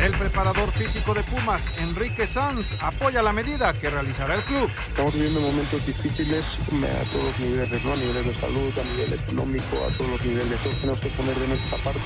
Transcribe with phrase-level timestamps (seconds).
[0.00, 4.68] El preparador físico de Pumas, Enrique Sanz, apoya la medida que realizará el club.
[4.88, 7.92] Estamos viviendo momentos difíciles a todos los niveles, ¿no?
[7.92, 10.60] a nivel de salud, a nivel económico, a todos los niveles.
[10.62, 12.00] Todos tenemos que poner de nuestra parte.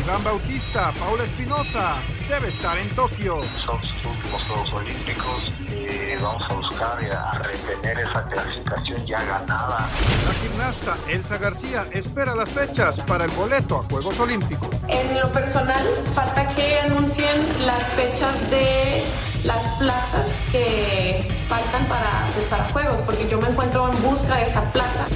[0.00, 1.96] Iván Bautista, Paula Espinosa,
[2.28, 3.40] debe estar en Tokio.
[3.64, 9.22] Son sus últimos Juegos Olímpicos y vamos a buscar y a retener esa clasificación ya
[9.24, 9.88] ganada.
[10.26, 14.68] La gimnasta Elsa García espera las fechas para el boleto a Juegos Olímpicos.
[14.88, 19.02] En lo personal, falta que anuncien las fechas de
[19.44, 24.70] las plazas que faltan para, para juegos, porque yo me encuentro en busca de esa
[24.72, 25.06] plaza.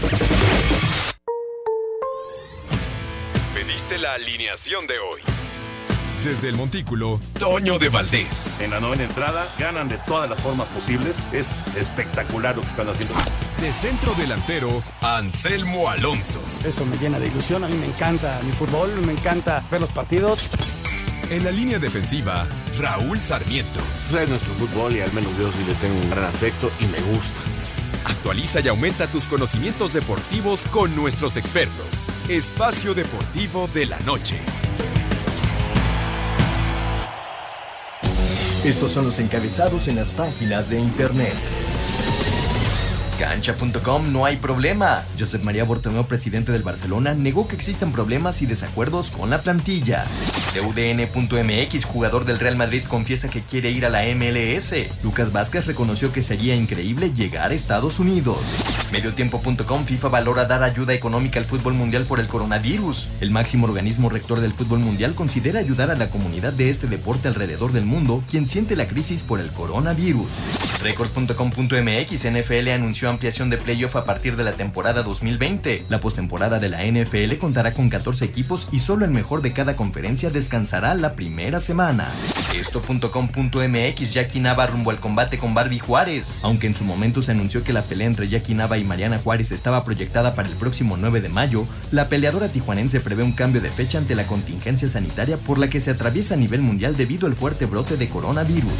[3.52, 5.20] Pediste la alineación de hoy.
[6.24, 8.56] Desde el Montículo, Toño de Valdés.
[8.60, 11.28] En la novena entrada, ganan de todas las formas posibles.
[11.32, 13.14] Es espectacular lo que están haciendo.
[13.60, 16.40] De centro delantero, Anselmo Alonso.
[16.64, 17.64] Eso me llena de ilusión.
[17.64, 20.48] A mí me encanta mi fútbol, me encanta ver los partidos.
[21.32, 22.46] En la línea defensiva,
[22.78, 23.80] Raúl Sarmiento.
[24.10, 26.84] Pues es nuestro fútbol y al menos yo sí le tengo un gran afecto y
[26.84, 27.40] me gusta.
[28.04, 31.86] Actualiza y aumenta tus conocimientos deportivos con nuestros expertos.
[32.28, 34.40] Espacio Deportivo de la Noche.
[38.62, 41.32] Estos son los encabezados en las páginas de internet.
[43.18, 45.06] Cancha.com no hay problema.
[45.18, 50.04] Josep María Bortomeu, presidente del Barcelona, negó que existan problemas y desacuerdos con la plantilla.
[50.60, 54.74] UDN.mx, jugador del Real Madrid, confiesa que quiere ir a la MLS.
[55.02, 58.38] Lucas Vázquez reconoció que sería increíble llegar a Estados Unidos.
[58.92, 63.08] Mediotiempo.com, FIFA valora dar ayuda económica al fútbol mundial por el coronavirus.
[63.22, 67.26] El máximo organismo rector del fútbol mundial considera ayudar a la comunidad de este deporte
[67.26, 70.28] alrededor del mundo, quien siente la crisis por el coronavirus.
[70.82, 75.86] Record.com.mx, NFL anunció ampliación de playoff a partir de la temporada 2020.
[75.88, 79.74] La postemporada de la NFL contará con 14 equipos y solo el mejor de cada
[79.74, 82.10] conferencia descansará la primera semana.
[82.54, 86.38] Esto.com.mx, Jackie Nava rumbo al combate con Barbie Juárez.
[86.42, 89.52] Aunque en su momento se anunció que la pelea entre Jackie Nava y Mariana Juárez
[89.52, 93.70] estaba proyectada para el próximo 9 de mayo, la peleadora tijuanense prevé un cambio de
[93.70, 97.34] fecha ante la contingencia sanitaria por la que se atraviesa a nivel mundial debido al
[97.34, 98.72] fuerte brote de coronavirus.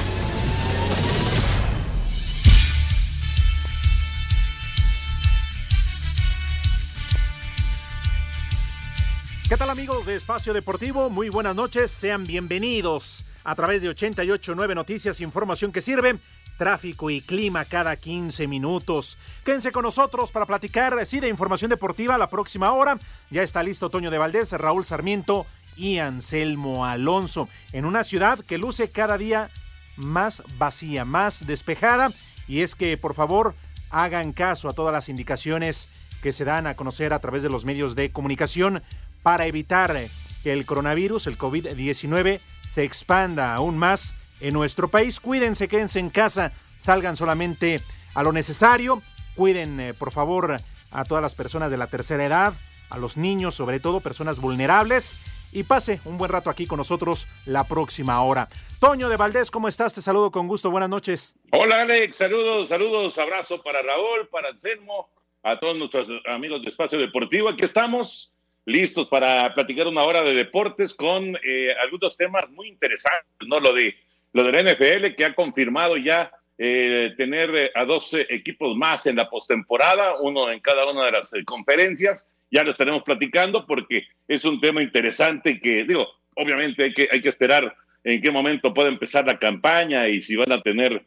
[9.49, 11.09] ¿Qué tal amigos de Espacio Deportivo?
[11.09, 16.17] Muy buenas noches, sean bienvenidos a través de 889 Noticias, información que sirve,
[16.59, 19.19] tráfico y clima cada 15 minutos.
[19.45, 22.99] Quédense con nosotros para platicar, sí, de información deportiva la próxima hora.
[23.31, 28.59] Ya está listo Toño de Valdés, Raúl Sarmiento y Anselmo Alonso, en una ciudad que
[28.59, 29.51] luce cada día
[29.97, 32.11] más vacía, más despejada.
[32.47, 33.55] Y es que, por favor,
[33.91, 35.89] hagan caso a todas las indicaciones
[36.23, 38.83] que se dan a conocer a través de los medios de comunicación
[39.23, 39.97] para evitar
[40.43, 42.41] que el coronavirus, el COVID-19,
[42.75, 45.21] se expanda aún más en nuestro país.
[45.21, 47.81] Cuídense, quédense en casa, salgan solamente
[48.15, 49.03] a lo necesario.
[49.37, 50.57] Cuiden, eh, por favor,
[50.91, 52.55] a todas las personas de la tercera edad,
[52.91, 55.19] a los niños, sobre todo personas vulnerables.
[55.55, 58.49] Y pase un buen rato aquí con nosotros la próxima hora.
[58.81, 59.93] Toño de Valdés, ¿cómo estás?
[59.93, 60.71] Te saludo con gusto.
[60.71, 61.37] Buenas noches.
[61.51, 62.17] Hola, Alex.
[62.17, 63.19] Saludos, saludos.
[63.19, 65.11] Abrazo para Raúl, para Anselmo,
[65.43, 67.51] a todos nuestros amigos de Espacio Deportivo.
[67.51, 68.33] Aquí estamos
[68.65, 73.61] listos para platicar una hora de deportes con eh, algunos temas muy interesantes, ¿no?
[73.61, 73.95] Lo de
[74.35, 79.17] lo del NFL que ha confirmado ya eh, tener eh, a 12 equipos más en
[79.17, 82.27] la postemporada, uno en cada una de las conferencias.
[82.51, 87.21] Ya lo estaremos platicando porque es un tema interesante que, digo, obviamente hay que, hay
[87.21, 91.05] que esperar en qué momento puede empezar la campaña y si van a tener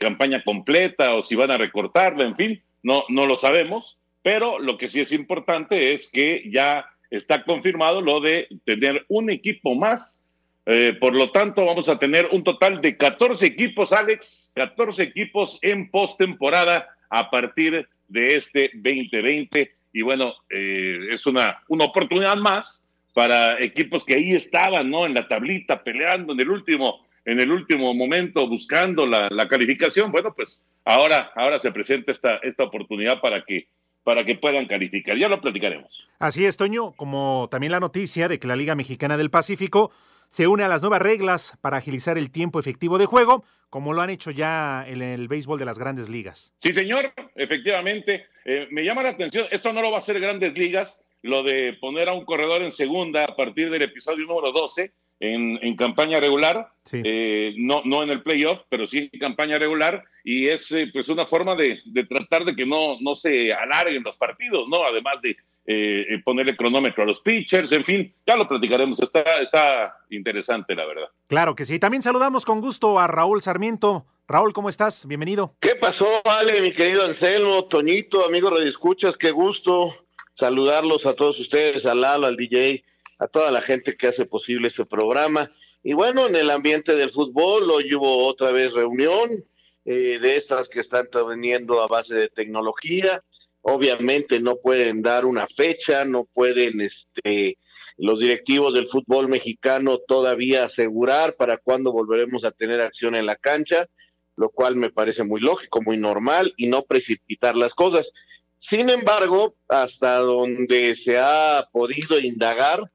[0.00, 4.76] campaña completa o si van a recortarla, en fin, no, no lo sabemos, pero lo
[4.76, 10.20] que sí es importante es que ya está confirmado lo de tener un equipo más.
[10.66, 15.58] Eh, por lo tanto, vamos a tener un total de 14 equipos, Alex, 14 equipos
[15.62, 19.72] en postemporada a partir de este 2020.
[19.92, 22.84] Y bueno, eh, es una, una oportunidad más
[23.14, 25.06] para equipos que ahí estaban, ¿no?
[25.06, 30.12] En la tablita, peleando en el último, en el último momento, buscando la, la calificación.
[30.12, 33.66] Bueno, pues ahora, ahora se presenta esta, esta oportunidad para que
[34.08, 35.18] para que puedan calificar.
[35.18, 36.08] Ya lo platicaremos.
[36.18, 39.92] Así es, Toño, como también la noticia de que la Liga Mexicana del Pacífico
[40.28, 44.00] se une a las nuevas reglas para agilizar el tiempo efectivo de juego, como lo
[44.00, 46.54] han hecho ya en el béisbol de las grandes ligas.
[46.56, 48.28] Sí, señor, efectivamente.
[48.46, 51.74] Eh, me llama la atención, esto no lo va a hacer grandes ligas, lo de
[51.74, 56.20] poner a un corredor en segunda a partir del episodio número 12 en, en campaña
[56.20, 60.88] regular, eh, no, no en el playoff, pero sí en campaña regular, y es eh,
[60.92, 64.84] pues una forma de, de, tratar de que no, no se alarguen los partidos, ¿no?
[64.84, 65.36] Además de
[65.66, 70.86] eh, ponerle cronómetro a los pitchers, en fin, ya lo platicaremos, está, está interesante, la
[70.86, 71.08] verdad.
[71.26, 71.78] Claro que sí.
[71.78, 74.06] También saludamos con gusto a Raúl Sarmiento.
[74.28, 75.06] Raúl, ¿cómo estás?
[75.06, 75.54] Bienvenido.
[75.60, 79.16] ¿Qué pasó, Ale, mi querido Anselmo, Toñito, amigo Radio Escuchas?
[79.16, 79.94] Qué gusto
[80.38, 82.84] saludarlos a todos ustedes, a Lalo, al DJ,
[83.18, 85.50] a toda la gente que hace posible ese programa.
[85.82, 89.44] Y bueno, en el ambiente del fútbol, hoy hubo otra vez reunión
[89.84, 93.24] eh, de estas que están teniendo a base de tecnología.
[93.62, 97.58] Obviamente no pueden dar una fecha, no pueden este,
[97.96, 103.34] los directivos del fútbol mexicano todavía asegurar para cuándo volveremos a tener acción en la
[103.34, 103.88] cancha,
[104.36, 108.12] lo cual me parece muy lógico, muy normal y no precipitar las cosas.
[108.58, 112.90] Sin embargo, hasta donde se ha podido indagar,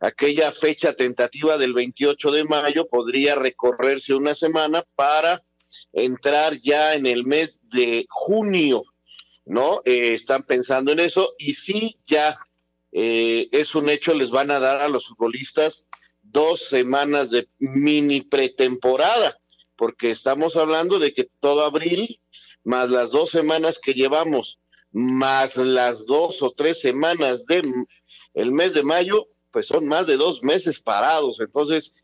[0.00, 5.42] aquella fecha tentativa del 28 de mayo podría recorrerse una semana para
[5.92, 8.84] entrar ya en el mes de junio,
[9.44, 9.82] ¿no?
[9.84, 12.38] Eh, están pensando en eso y sí, ya
[12.90, 15.86] eh, es un hecho, les van a dar a los futbolistas
[16.22, 19.38] dos semanas de mini pretemporada,
[19.76, 22.18] porque estamos hablando de que todo abril,
[22.64, 24.58] más las dos semanas que llevamos
[24.92, 27.62] más las dos o tres semanas de
[28.34, 31.38] el mes de mayo, pues son más de dos meses parados.
[31.40, 31.94] Entonces,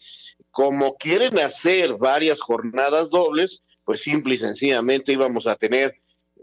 [0.50, 5.94] como quieren hacer varias jornadas dobles, pues simple y sencillamente íbamos a tener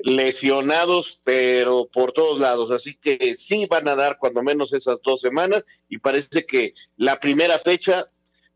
[0.03, 2.71] lesionados, pero por todos lados.
[2.71, 7.19] Así que sí van a dar cuando menos esas dos semanas y parece que la
[7.19, 8.07] primera fecha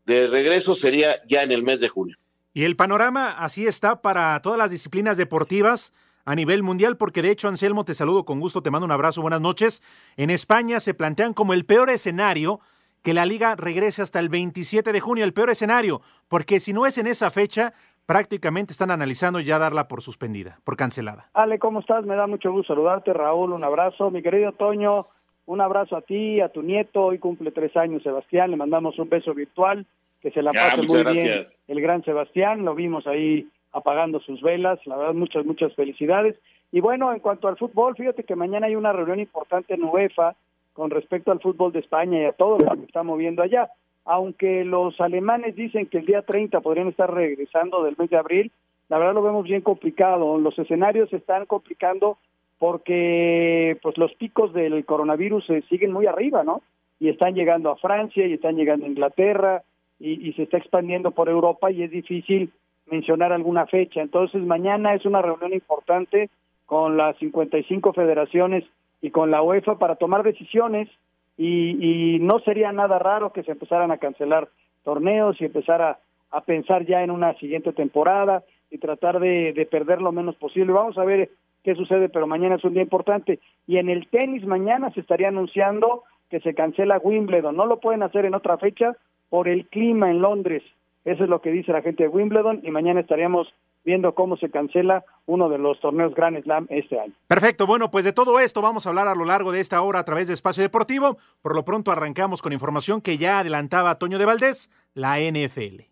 [0.06, 2.16] de regreso sería ya en el mes de junio.
[2.52, 5.92] Y el panorama así está para todas las disciplinas deportivas
[6.24, 9.22] a nivel mundial, porque de hecho, Anselmo, te saludo con gusto, te mando un abrazo,
[9.22, 9.82] buenas noches.
[10.16, 12.60] En España se plantean como el peor escenario
[13.02, 16.86] que la liga regrese hasta el 27 de junio, el peor escenario, porque si no
[16.86, 17.72] es en esa fecha,
[18.06, 21.30] prácticamente están analizando ya darla por suspendida, por cancelada.
[21.32, 22.04] Ale, ¿cómo estás?
[22.04, 24.10] Me da mucho gusto saludarte, Raúl, un abrazo.
[24.10, 25.06] Mi querido Toño,
[25.46, 29.08] un abrazo a ti, a tu nieto, hoy cumple tres años Sebastián, le mandamos un
[29.08, 29.86] beso virtual,
[30.20, 34.78] que se la pase muy bien el gran Sebastián, lo vimos ahí apagando sus velas.
[34.86, 36.36] La verdad, muchas, muchas felicidades.
[36.72, 40.36] Y bueno, en cuanto al fútbol, fíjate que mañana hay una reunión importante en UEFA
[40.72, 43.70] con respecto al fútbol de España y a todo lo que está moviendo allá.
[44.04, 48.52] Aunque los alemanes dicen que el día 30 podrían estar regresando del mes de abril,
[48.88, 50.38] la verdad lo vemos bien complicado.
[50.38, 52.18] Los escenarios se están complicando
[52.58, 56.62] porque pues los picos del coronavirus se siguen muy arriba, ¿no?
[56.98, 59.62] Y están llegando a Francia y están llegando a Inglaterra
[59.98, 62.50] y se está expandiendo por Europa y es difícil
[62.90, 64.00] mencionar alguna fecha.
[64.00, 66.30] Entonces, mañana es una reunión importante
[66.66, 68.64] con las 55 federaciones
[69.02, 70.88] y con la UEFA para tomar decisiones
[71.36, 74.48] y, y no sería nada raro que se empezaran a cancelar
[74.84, 75.98] torneos y empezar a,
[76.46, 80.72] pensar ya en una siguiente temporada y tratar de perder lo menos posible.
[80.72, 81.30] Vamos a ver
[81.64, 83.40] qué sucede, pero mañana es un día importante.
[83.66, 87.56] Y en el tenis mañana se estaría anunciando que se cancela Wimbledon.
[87.56, 88.96] No lo pueden hacer en otra fecha
[89.28, 90.62] por el clima en Londres.
[91.04, 93.48] Eso es lo que dice la gente de Wimbledon y mañana estaríamos
[93.84, 97.14] viendo cómo se cancela uno de los torneos Grand Slam este año.
[97.26, 100.00] Perfecto, bueno, pues de todo esto vamos a hablar a lo largo de esta hora
[100.00, 101.16] a través de Espacio Deportivo.
[101.40, 105.82] Por lo pronto arrancamos con información que ya adelantaba Toño de Valdés, la NFL.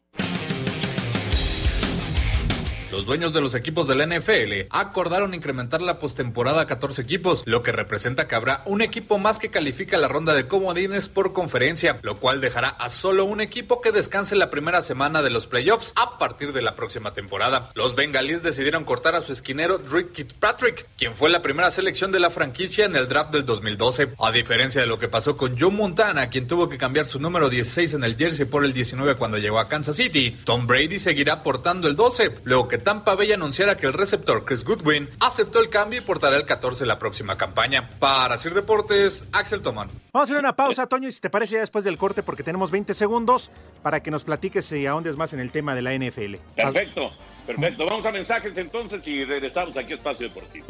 [2.91, 7.43] Los dueños de los equipos de la NFL acordaron incrementar la postemporada a 14 equipos,
[7.45, 11.35] lo que representa que habrá un equipo más que califica la ronda de comodines por
[11.35, 15.47] conferencia, lo cual dejará a solo un equipo que descanse la primera semana de los
[15.47, 17.71] playoffs a partir de la próxima temporada.
[17.75, 22.21] Los bengalíes decidieron cortar a su esquinero Rick Fitzpatrick, quien fue la primera selección de
[22.21, 24.15] la franquicia en el draft del 2012.
[24.19, 27.51] A diferencia de lo que pasó con Joe Montana, quien tuvo que cambiar su número
[27.51, 31.43] 16 en el jersey por el 19 cuando llegó a Kansas City, Tom Brady seguirá
[31.43, 35.69] portando el 12, luego que Tampa Bay anunciara que el receptor Chris Goodwin aceptó el
[35.69, 37.91] cambio y portará el 14 la próxima campaña.
[37.99, 39.89] Para Sir Deportes, Axel Tomán.
[40.13, 42.43] Vamos a hacer una pausa, Toño, y si te parece ya después del corte, porque
[42.43, 43.51] tenemos 20 segundos
[43.83, 46.37] para que nos platiques y ahondes más en el tema de la NFL.
[46.57, 47.11] Perfecto,
[47.47, 47.87] perfecto.
[47.87, 50.67] Vamos a mensajes entonces y regresamos aquí a Espacio Deportivo.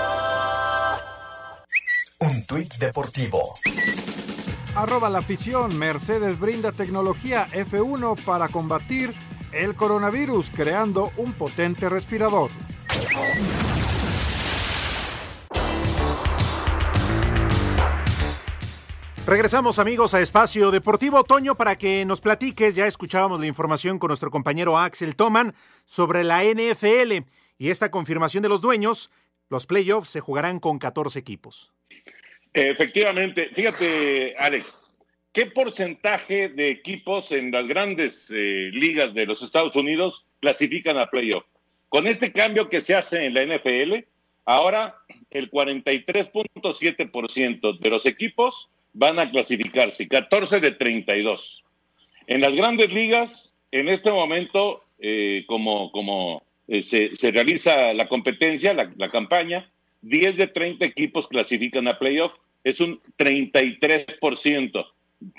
[2.47, 3.53] tuit deportivo.
[4.73, 9.13] Arroba la afición, Mercedes brinda tecnología F1 para combatir
[9.51, 12.49] el coronavirus, creando un potente respirador.
[19.27, 24.07] Regresamos amigos a Espacio Deportivo Otoño para que nos platiques, ya escuchábamos la información con
[24.07, 25.53] nuestro compañero Axel Toman
[25.85, 27.17] sobre la NFL
[27.59, 29.11] y esta confirmación de los dueños,
[29.47, 31.71] los playoffs se jugarán con 14 equipos.
[32.51, 34.85] Efectivamente, fíjate Alex,
[35.31, 41.11] ¿qué porcentaje de equipos en las grandes eh, ligas de los Estados Unidos clasifican a
[41.11, 41.43] playoff?
[41.89, 43.97] Con este cambio que se hace en la NFL,
[44.45, 44.97] ahora
[45.29, 51.63] el 43.7% de los equipos van a clasificarse, 14 de 32.
[52.27, 58.07] En las grandes ligas, en este momento, eh, como, como eh, se, se, realiza la
[58.07, 59.69] competencia, la, la, campaña,
[60.01, 62.33] 10 de 30 equipos clasifican a playoff,
[62.63, 64.85] es un 33%,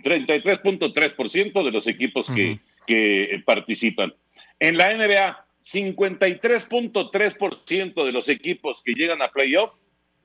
[0.02, 4.12] 33.3% de los equipos que, que participan.
[4.58, 9.70] En la NBA, 53.3% de los equipos que llegan a playoff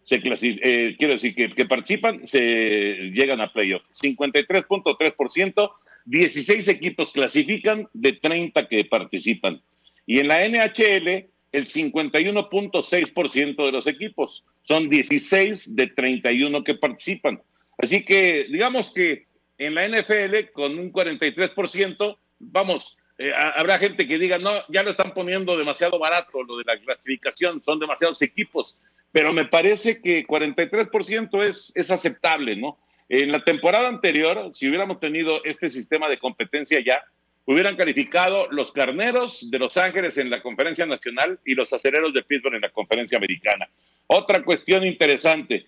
[0.07, 3.81] se eh, quiero decir que, que, participan, se llegan a playoff.
[3.91, 5.71] 53.3%,
[6.05, 9.61] 16 equipos clasifican de 30 que participan.
[10.05, 14.45] Y en la NHL, el 51.6% de los equipos.
[14.63, 17.41] Son 16 de 31 que participan.
[17.77, 19.25] Así que digamos que
[19.57, 24.91] en la NFL, con un 43%, vamos, eh, habrá gente que diga, no, ya lo
[24.91, 28.79] están poniendo demasiado barato lo de la clasificación, son demasiados equipos
[29.11, 32.77] pero me parece que 43% es, es aceptable, ¿no?
[33.09, 37.03] En la temporada anterior, si hubiéramos tenido este sistema de competencia ya,
[37.45, 42.21] hubieran calificado los carneros de Los Ángeles en la conferencia nacional y los acereros de
[42.21, 43.69] Pittsburgh en la conferencia americana.
[44.07, 45.67] Otra cuestión interesante,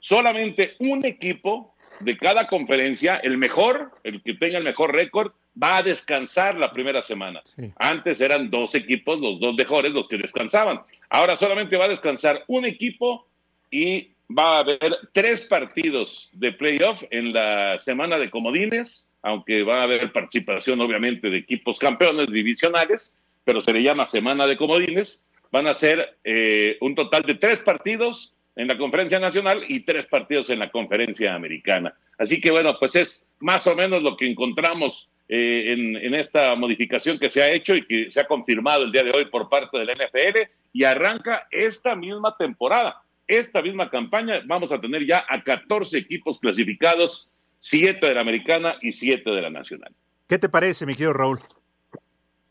[0.00, 5.78] solamente un equipo de cada conferencia, el mejor, el que tenga el mejor récord, va
[5.78, 7.42] a descansar la primera semana.
[7.76, 10.80] Antes eran dos equipos, los dos mejores, los que descansaban.
[11.10, 13.26] Ahora solamente va a descansar un equipo
[13.70, 14.78] y va a haber
[15.12, 21.30] tres partidos de playoff en la semana de comodines, aunque va a haber participación obviamente
[21.30, 25.22] de equipos campeones divisionales, pero se le llama semana de comodines.
[25.52, 30.06] Van a ser eh, un total de tres partidos en la conferencia nacional y tres
[30.06, 31.94] partidos en la conferencia americana.
[32.18, 37.18] Así que bueno, pues es más o menos lo que encontramos eh, en, esta modificación
[37.18, 39.78] que se ha hecho y que se ha confirmado el día de hoy por parte
[39.78, 44.42] del NFL y arranca esta misma temporada, esta misma campaña.
[44.44, 47.30] Vamos a tener ya a 14 equipos clasificados,
[47.60, 49.92] 7 de la americana y 7 de la nacional.
[50.28, 51.40] ¿Qué te parece, mi querido Raúl?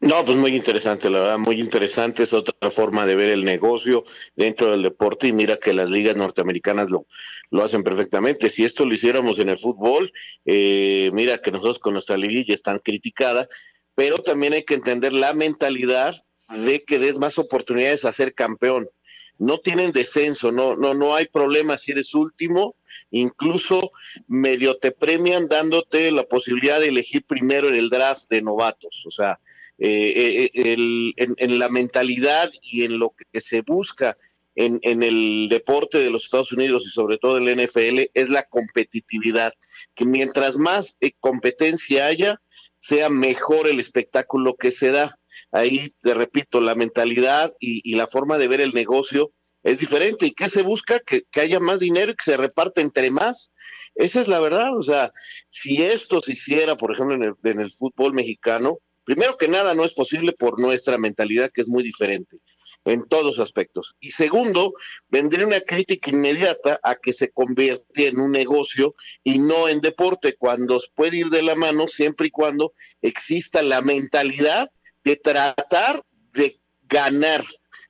[0.03, 2.23] No, pues muy interesante, la verdad, muy interesante.
[2.23, 4.03] Es otra forma de ver el negocio
[4.35, 7.07] dentro del deporte y mira que las ligas norteamericanas lo,
[7.51, 8.49] lo hacen perfectamente.
[8.49, 10.11] Si esto lo hiciéramos en el fútbol,
[10.43, 13.47] eh, mira que nosotros con nuestra liguilla es tan criticada,
[13.95, 18.89] pero también hay que entender la mentalidad de que des más oportunidades a ser campeón.
[19.37, 22.75] No tienen descenso, no, no, no hay problema si eres último,
[23.09, 23.93] incluso
[24.27, 29.05] medio te premian dándote la posibilidad de elegir primero en el draft de novatos.
[29.05, 29.39] O sea,
[29.79, 34.17] eh, eh, el, en, la mentalidad y en lo que se busca
[34.55, 38.43] en, en, el deporte de los Estados Unidos y sobre todo el NFL es la
[38.43, 39.53] competitividad,
[39.95, 42.39] que mientras más eh, competencia haya,
[42.79, 45.17] sea mejor el espectáculo que se da.
[45.51, 49.31] Ahí, te repito, la mentalidad y, y la forma de ver el negocio
[49.63, 50.27] es diferente.
[50.27, 50.99] ¿Y qué se busca?
[50.99, 53.51] Que, que, haya más dinero y que se reparte entre más.
[53.95, 54.77] Esa es la verdad.
[54.77, 55.11] O sea,
[55.49, 59.73] si esto se hiciera, por ejemplo, en el, en el fútbol mexicano, Primero que nada,
[59.73, 62.37] no es posible por nuestra mentalidad, que es muy diferente
[62.85, 63.95] en todos aspectos.
[63.99, 64.73] Y segundo,
[65.07, 70.35] vendría una crítica inmediata a que se convierte en un negocio y no en deporte,
[70.35, 74.69] cuando puede ir de la mano siempre y cuando exista la mentalidad
[75.03, 77.45] de tratar de ganar.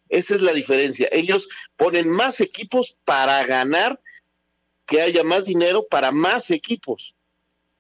[0.10, 1.10] Esa es la diferencia.
[1.12, 4.00] Ellos ponen más equipos para ganar,
[4.86, 7.16] que haya más dinero para más equipos.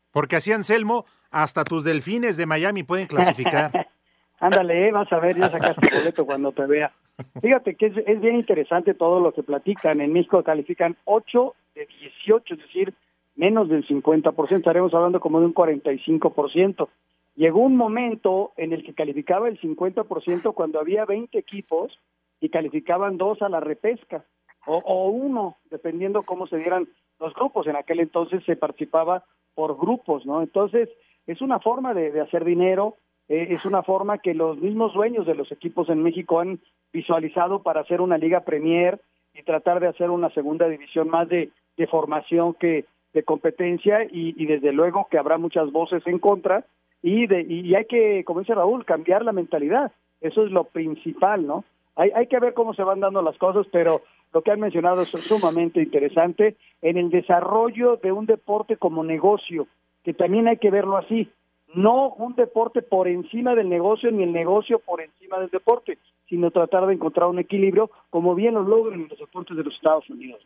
[0.09, 3.89] Porque así Anselmo hasta tus delfines de Miami pueden clasificar.
[4.39, 6.93] Ándale, eh, vas a ver, ya sacaste el boleto cuando te vea.
[7.41, 9.99] Fíjate que es, bien interesante todo lo que platican.
[9.99, 12.93] En México califican 8 de 18, es decir,
[13.35, 16.87] menos del 50%, estaremos hablando como de un 45%.
[17.35, 21.97] Llegó un momento en el que calificaba el 50% cuando había 20 equipos
[22.39, 24.23] y calificaban dos a la repesca,
[24.67, 26.87] o, o uno, dependiendo cómo se dieran
[27.19, 27.65] los grupos.
[27.65, 29.23] En aquel entonces se participaba
[29.55, 30.41] por grupos, ¿no?
[30.41, 30.89] Entonces,
[31.27, 32.95] es una forma de, hacer dinero,
[33.29, 36.59] eh, es una forma que los mismos dueños de los equipos en México han
[36.91, 38.99] visualizado para hacer una liga Premier
[39.33, 44.33] y tratar de hacer una segunda división más de de formación que de competencia y,
[44.41, 46.65] y desde luego que habrá muchas voces en contra
[47.01, 49.91] y, de, y hay que, como dice Raúl, cambiar la mentalidad.
[50.21, 51.63] Eso es lo principal, ¿no?
[51.95, 54.01] Hay, hay que ver cómo se van dando las cosas, pero
[54.33, 59.67] lo que han mencionado es sumamente interesante en el desarrollo de un deporte como negocio,
[60.03, 61.29] que también hay que verlo así.
[61.73, 65.97] No un deporte por encima del negocio ni el negocio por encima del deporte,
[66.29, 70.09] sino tratar de encontrar un equilibrio como bien lo logran los deportes de los Estados
[70.09, 70.41] Unidos.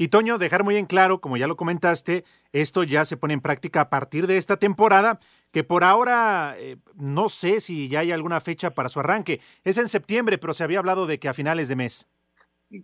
[0.00, 2.24] Y Toño, dejar muy en claro, como ya lo comentaste,
[2.54, 5.20] esto ya se pone en práctica a partir de esta temporada,
[5.52, 9.40] que por ahora eh, no sé si ya hay alguna fecha para su arranque.
[9.62, 12.08] Es en septiembre, pero se había hablado de que a finales de mes.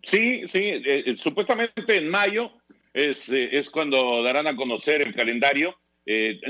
[0.02, 2.50] Sí, sí, eh, eh, supuestamente en mayo
[2.92, 5.74] es, es, cuando darán a conocer el calendario.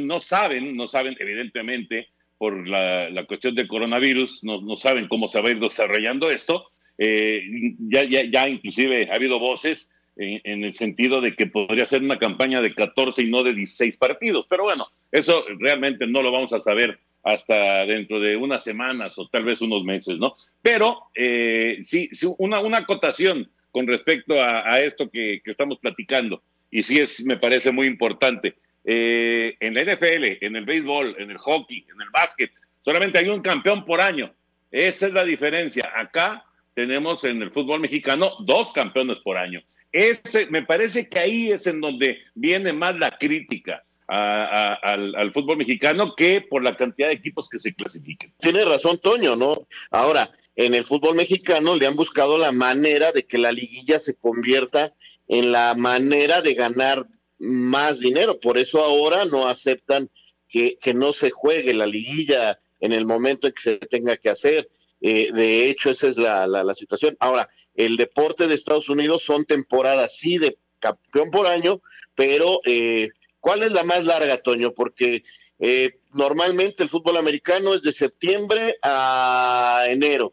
[0.01, 2.09] No saben, no saben evidentemente
[2.39, 6.31] por la, la cuestión del coronavirus, no, no, saben cómo se va a ir desarrollando
[6.31, 6.71] esto.
[6.99, 12.19] ya, ya, ya inclusive ha habido voces en, el sentido de que podría ser una
[12.19, 14.47] campaña de 14 y no de 16 partidos.
[14.49, 19.29] Pero bueno, eso realmente no lo vamos a saber hasta dentro de unas semanas o
[19.29, 20.37] tal vez unos meses, ¿no?
[20.63, 22.09] Pero eh, sí,
[22.39, 27.73] una, una acotación con respecto a, esto que, estamos platicando, y sí es, me parece
[27.73, 28.55] muy importante.
[28.89, 33.29] Eh, en la NFL, en el béisbol, en el hockey, en el básquet, solamente hay
[33.29, 34.33] un campeón por año.
[34.71, 35.91] Esa es la diferencia.
[35.97, 39.61] Acá tenemos en el fútbol mexicano dos campeones por año.
[39.91, 46.15] Ese, me parece que ahí es en donde viene más la crítica al, fútbol mexicano
[46.15, 48.33] que por la cantidad de equipos que se clasifiquen.
[48.39, 49.67] Tiene razón Toño, ¿no?
[49.91, 54.15] Ahora, en el fútbol mexicano le han buscado la manera de que la liguilla se
[54.17, 54.93] convierta
[55.29, 57.07] en la manera de ganar
[57.39, 58.41] más dinero.
[58.41, 60.11] Por eso ahora no aceptan
[60.49, 64.31] que, que no se juegue la liguilla en el momento en que se tenga que
[64.31, 64.69] hacer.
[65.01, 67.17] Eh, de hecho, esa es la, la, situación.
[67.21, 71.81] Ahora, el deporte de Estados Unidos son temporadas, sí, de campeón por año,
[72.15, 74.73] pero eh, ¿cuál es la más larga, Toño?
[74.73, 75.25] Porque
[75.59, 80.33] eh, normalmente el fútbol americano es de septiembre a enero.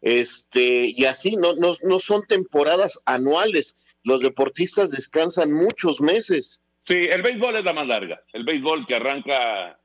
[0.00, 3.76] Este, y así no, no, no son temporadas anuales.
[4.04, 6.62] Los deportistas descansan muchos meses.
[6.86, 8.22] Sí, el béisbol es la más larga.
[8.32, 9.78] El béisbol que arranca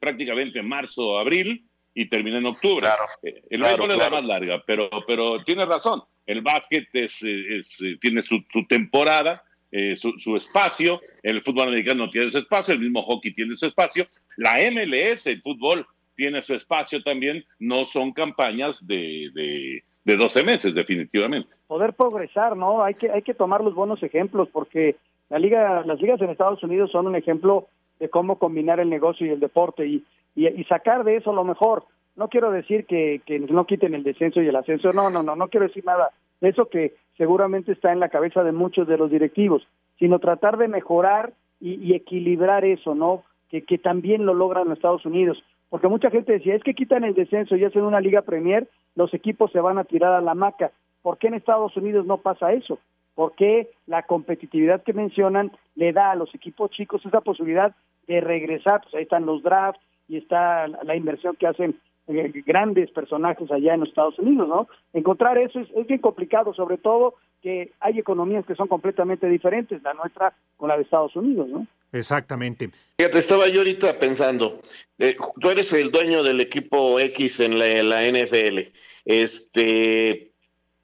[0.00, 2.80] prácticamente en marzo, abril, y termina en octubre.
[2.80, 6.02] Claro, eh, el béisbol es la más larga, pero, pero tiene razón.
[6.26, 11.00] El básquet es, es, tiene su, temporada, eh, su, espacio.
[11.22, 14.06] El fútbol americano tiene su espacio, el mismo hockey tiene su espacio.
[14.36, 17.42] La MLS, el fútbol, tiene su espacio también.
[17.58, 21.48] No son campañas de, de, de 12 meses, definitivamente.
[21.66, 22.84] Poder progresar, ¿no?
[22.84, 24.94] Hay que, hay que tomar los buenos ejemplos porque
[25.28, 27.66] la liga, las ligas en Estados Unidos son un ejemplo
[27.98, 30.04] de cómo combinar el negocio y el deporte y,
[30.36, 31.84] y, sacar de eso lo mejor.
[32.14, 35.34] No quiero decir que, que no quiten el descenso y el ascenso, no, no, no,
[35.34, 38.98] no quiero decir nada de eso que seguramente está en la cabeza de muchos de
[38.98, 39.66] los directivos,
[39.98, 43.24] sino tratar de mejorar y, equilibrar eso, ¿no?
[43.50, 45.42] Que, que también lo logran los Estados Unidos.
[45.68, 49.12] Porque mucha gente decía, es que quitan el descenso y hacen una liga Premier, los
[49.14, 50.70] equipos se van a tirar a la maca.
[51.02, 52.78] ¿Por qué en Estados Unidos no pasa eso?
[53.16, 57.74] porque la competitividad que mencionan le da a los equipos chicos esa posibilidad
[58.06, 62.90] de regresar, pues ahí están los drafts y está la inversión que hacen eh, grandes
[62.90, 64.68] personajes allá en los Estados Unidos, ¿no?
[64.92, 69.94] Encontrar eso es, bien complicado, sobre todo que hay economías que son completamente diferentes, la
[69.94, 71.66] nuestra con la de Estados Unidos, ¿no?
[71.92, 72.70] Exactamente.
[72.98, 74.60] Fíjate, estaba yo ahorita pensando,
[74.98, 78.72] eh, tú eres el dueño del equipo X en la, la NFL,
[79.04, 80.32] este,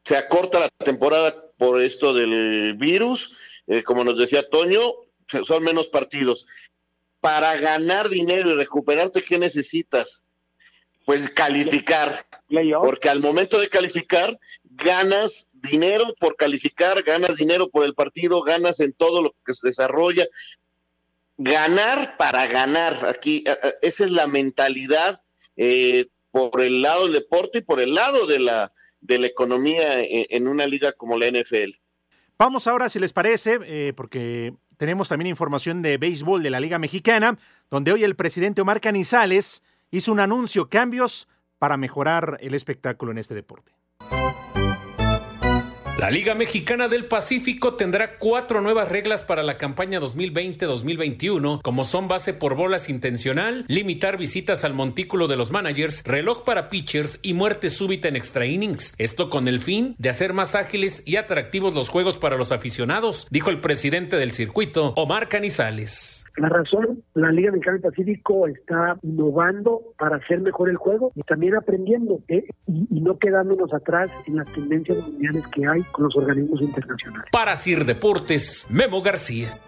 [0.05, 3.37] se acorta la temporada por esto del virus,
[3.67, 4.81] eh, como nos decía Toño,
[5.45, 6.47] son menos partidos.
[7.21, 10.25] Para ganar dinero y recuperarte, ¿qué necesitas?
[11.07, 12.27] Pues calificar.
[12.81, 18.81] Porque al momento de calificar, ganas dinero por calificar, ganas dinero por el partido, ganas
[18.81, 20.27] en todo lo que se desarrolla.
[21.45, 23.05] Ganar para ganar.
[23.07, 23.45] Aquí,
[23.83, 25.23] esa es la mentalidad
[25.57, 30.01] eh, por el lado del deporte y por el lado de la, de la economía
[30.01, 31.73] en una liga como la NFL.
[32.39, 36.79] Vamos ahora, si les parece, eh, porque tenemos también información de béisbol de la Liga
[36.79, 37.39] Mexicana,
[37.71, 41.29] donde hoy el presidente Omar Canizales hizo un anuncio, cambios
[41.59, 43.73] para mejorar el espectáculo en este deporte.
[46.03, 52.09] La Liga Mexicana del Pacífico tendrá cuatro nuevas reglas para la campaña 2020-2021, como son
[52.09, 57.35] base por bolas intencional, limitar visitas al montículo de los managers, reloj para pitchers y
[57.35, 58.97] muerte súbita en extra innings.
[58.99, 63.29] Esto con el fin de hacer más ágiles y atractivos los juegos para los aficionados,
[63.31, 66.27] dijo el presidente del circuito, Omar Canizales.
[66.37, 71.23] La razón, la Liga Mexicana del Pacífico está innovando para hacer mejor el juego y
[71.23, 72.45] también aprendiendo ¿eh?
[72.67, 77.29] y, y no quedándonos atrás en las tendencias mundiales que hay con los organismos internacionales.
[77.31, 79.61] Para Sir Deportes, Memo García.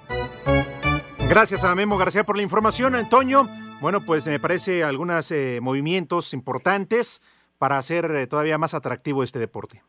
[1.29, 3.49] Gracias a Memo García por la información, Antonio.
[3.81, 7.23] Bueno, pues me parece algunos eh, movimientos importantes
[7.59, 9.83] para hacer eh, todavía más atractivo este deporte.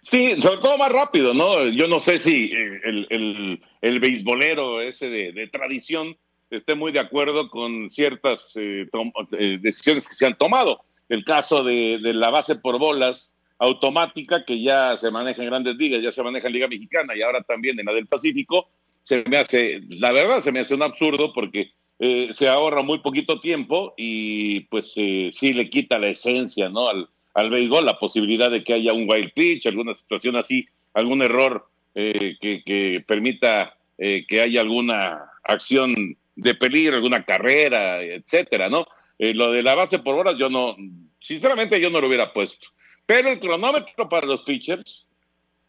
[0.00, 1.66] Sí, sobre todo más rápido, ¿no?
[1.68, 6.16] Yo no sé si eh, el, el, el beisbolero ese de, de, tradición
[6.50, 8.88] esté muy de acuerdo con ciertas eh,
[9.32, 10.80] eh, decisiones que se han tomado.
[11.08, 15.76] El caso de, de, la base por bolas automática, que ya se maneja en grandes
[15.76, 18.68] ligas, ya se maneja en Liga Mexicana y ahora también en la del Pacífico,
[19.04, 22.98] se me hace, la verdad, se me hace un absurdo porque eh, se ahorra muy
[23.00, 26.88] poquito tiempo y pues sí le quita la esencia, ¿no?
[26.88, 31.22] Al, al béisbol, la posibilidad de que haya un wild pitch, alguna situación así, algún
[31.22, 38.68] error eh, que, que, permita eh, que haya alguna acción de peligro, alguna carrera, etcétera,
[38.68, 38.86] ¿no?
[39.18, 40.76] Eh, lo de la base por horas yo no,
[41.20, 42.68] sinceramente yo no lo hubiera puesto.
[43.08, 45.06] Pero el cronómetro para los pitchers,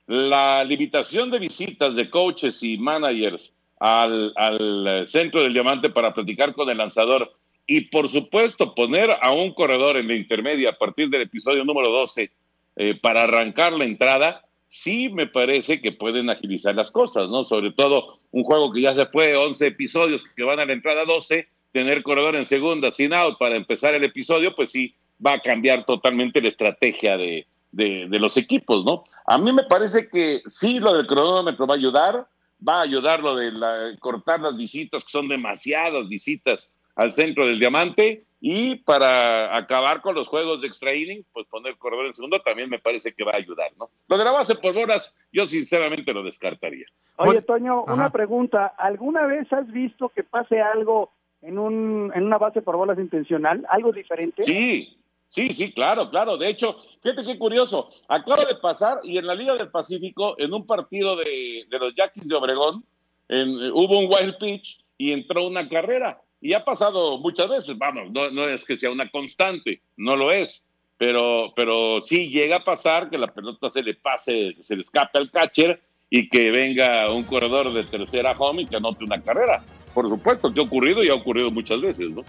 [0.08, 6.54] la limitación de visitas de coaches y managers al, al centro del diamante para platicar
[6.54, 7.34] con el lanzador
[7.66, 11.90] y por supuesto poner a un corredor en la intermedia a partir del episodio número
[11.92, 12.30] 12
[12.76, 17.46] eh, para arrancar la entrada, sí me parece que pueden agilizar las cosas, ¿no?
[17.46, 21.06] Sobre todo un juego que ya se fue 11 episodios que van a la entrada
[21.06, 24.94] 12, tener corredor en segunda sin out para empezar el episodio, pues sí
[25.26, 29.04] va a cambiar totalmente la estrategia de, de, de los equipos, ¿no?
[29.26, 32.28] A mí me parece que sí lo del cronómetro va a ayudar,
[32.68, 37.48] va a ayudar lo de la, cortar las visitas, que son demasiadas visitas al centro
[37.48, 42.14] del diamante y para acabar con los juegos de extra innings, pues poner corredor en
[42.14, 43.90] segundo también me parece que va a ayudar, ¿no?
[44.08, 46.86] Lo de la base por bolas, yo sinceramente lo descartaría.
[47.18, 47.94] Oye, Toño, Ajá.
[47.94, 48.68] una pregunta.
[48.78, 53.66] ¿Alguna vez has visto que pase algo en, un, en una base por bolas intencional?
[53.70, 54.42] ¿Algo diferente?
[54.44, 54.98] Sí,
[55.30, 56.38] sí, sí, claro, claro.
[56.38, 57.90] De hecho, fíjate qué curioso.
[58.08, 61.96] Acaba de pasar y en la Liga del Pacífico, en un partido de, de los
[61.96, 62.84] Yaquis de Obregón,
[63.30, 68.12] en, hubo un wild pitch y entró una carrera y ha pasado muchas veces, vamos,
[68.12, 70.64] no, es que sea una constante, no lo es,
[70.98, 75.18] pero, pero sí llega a pasar que la pelota se le pase, se le escape
[75.18, 79.64] al catcher y que venga un corredor de tercera home y que anote una carrera.
[79.94, 82.24] Por supuesto que ha ocurrido y ha ocurrido muchas veces, ¿no?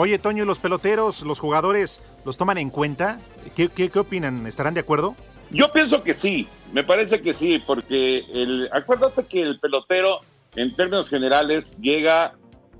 [0.00, 3.20] Oye, Toño, ¿los peloteros, los jugadores, los toman en cuenta?
[3.54, 4.46] ¿Qué, qué, qué opinan?
[4.46, 5.14] ¿Estarán de acuerdo?
[5.50, 10.20] Yo pienso que sí, me parece que sí, porque el, acuérdate que el pelotero,
[10.56, 12.32] en términos generales, llega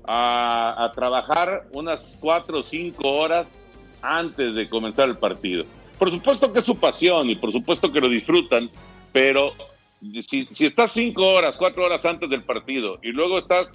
[0.07, 3.55] a, trabajar unas cuatro o cinco horas
[4.01, 5.65] antes de comenzar el partido.
[5.99, 8.67] Por supuesto que es su pasión y por supuesto que lo disfrutan,
[9.13, 9.53] pero
[10.27, 13.69] si, si estás cinco horas, cuatro horas antes del partido y luego estás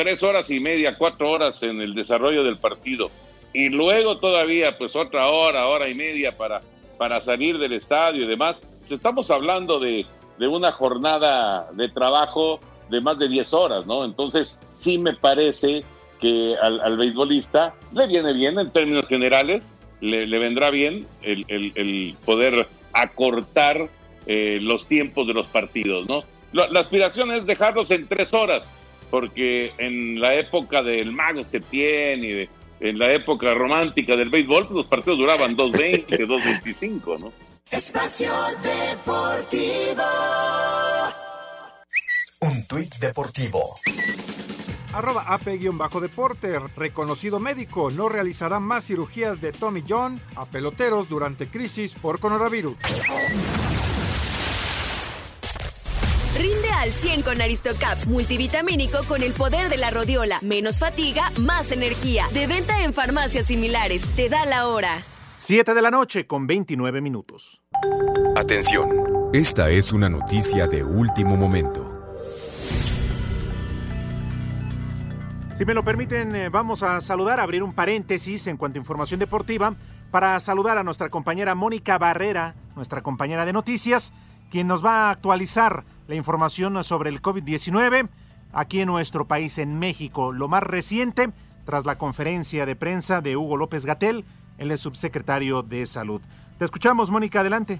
[0.00, 3.10] tres horas y media, cuatro horas en el desarrollo del partido
[3.52, 6.62] y luego todavía pues otra hora, hora y media para,
[6.96, 10.06] para salir del estadio y demás, pues estamos hablando de,
[10.38, 14.06] de una jornada de trabajo de más de 10 horas, ¿no?
[14.06, 15.84] Entonces, sí me parece
[16.18, 22.14] que al, al beisbolista le viene bien en términos generales, le, vendrá bien el, el,
[22.24, 23.88] poder acortar
[24.26, 26.24] eh, los tiempos de los partidos, ¿no?
[26.52, 28.66] La, aspiración es dejarlos en tres horas,
[29.10, 32.48] porque en la época del mago Septién y de,
[32.80, 37.32] en la época romántica del béisbol, pues los partidos duraban 2.20, 2.25, ¿no?
[37.70, 40.02] Espacio Deportivo.
[42.40, 43.74] Un tuit deportivo.
[44.92, 51.94] Arroba AP-deporte, reconocido médico, no realizará más cirugías de Tommy John a peloteros durante crisis
[51.94, 52.76] por coronavirus.
[56.40, 60.38] Rinde al 100 con Aristocaps multivitamínico con el poder de la rodiola.
[60.40, 62.24] Menos fatiga, más energía.
[62.32, 64.06] De venta en farmacias similares.
[64.16, 65.02] Te da la hora.
[65.40, 67.60] 7 de la noche con 29 minutos.
[68.34, 68.88] Atención.
[69.34, 72.14] Esta es una noticia de último momento.
[75.58, 79.20] Si me lo permiten, eh, vamos a saludar, abrir un paréntesis en cuanto a información
[79.20, 79.74] deportiva,
[80.10, 84.14] para saludar a nuestra compañera Mónica Barrera, nuestra compañera de noticias,
[84.50, 88.08] quien nos va a actualizar la información sobre el COVID-19
[88.52, 90.32] aquí en nuestro país, en México.
[90.32, 91.30] Lo más reciente,
[91.64, 94.24] tras la conferencia de prensa de Hugo López Gatel,
[94.58, 96.20] el subsecretario de Salud.
[96.58, 97.78] Te escuchamos, Mónica, adelante.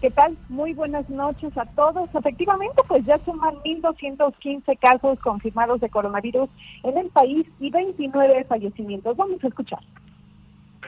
[0.00, 0.38] ¿Qué tal?
[0.48, 2.08] Muy buenas noches a todos.
[2.14, 6.48] Efectivamente, pues ya suman 1.215 casos confirmados de coronavirus
[6.82, 9.18] en el país y 29 fallecimientos.
[9.18, 9.80] Vamos a escuchar.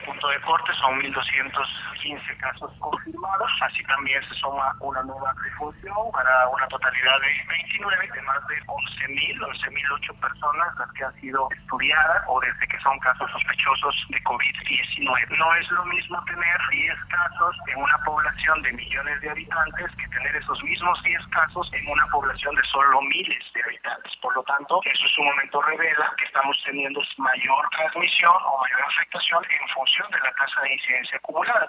[0.07, 3.51] Deportes, son 1.215 casos confirmados.
[3.61, 8.55] Así también se suma una nueva difusión para una totalidad de 29, de más de
[8.63, 14.23] 11.000, 11.008 personas las que han sido estudiadas o desde que son casos sospechosos de
[14.23, 15.37] COVID-19.
[15.37, 20.07] No es lo mismo tener 10 casos en una población de millones de habitantes que
[20.07, 24.15] tener esos mismos 10 casos en una población de solo miles de habitantes.
[24.21, 28.81] Por lo tanto, eso es un momento revela que estamos teniendo mayor transmisión o mayor
[28.87, 31.67] afectación en función de la tasa de incidencia acumulada.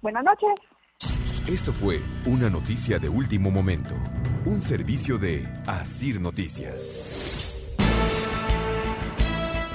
[0.01, 0.51] Buenas noches.
[1.49, 3.95] Esto fue una noticia de último momento,
[4.45, 7.55] un servicio de Asir Noticias.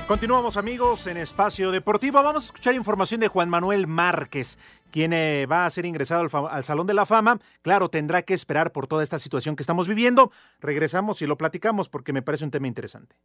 [0.07, 2.21] Continuamos amigos en Espacio Deportivo.
[2.21, 4.59] Vamos a escuchar información de Juan Manuel Márquez,
[4.93, 7.39] quien eh, va a ser ingresado al, al, Salón de la Fama.
[7.63, 10.31] Claro, tendrá que esperar por toda esta situación que estamos viviendo.
[10.61, 13.15] Regresamos y lo platicamos porque me parece un tema interesante.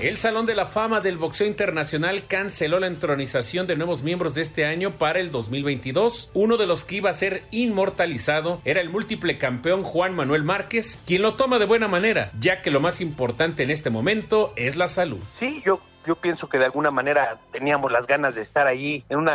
[0.00, 4.42] El Salón de la Fama del Boxeo Internacional canceló la entronización de nuevos miembros de
[4.42, 6.30] este año para el 2022.
[6.34, 11.00] Uno de los que iba a ser inmortalizado era el múltiple campeón Juan Manuel Márquez,
[11.06, 14.74] quien lo toma de buena manera, ya que lo más importante en este momento es
[14.74, 15.20] la salud.
[15.38, 19.18] Sí, yo yo pienso que de alguna manera teníamos las ganas de estar ahí en,
[19.18, 19.28] un,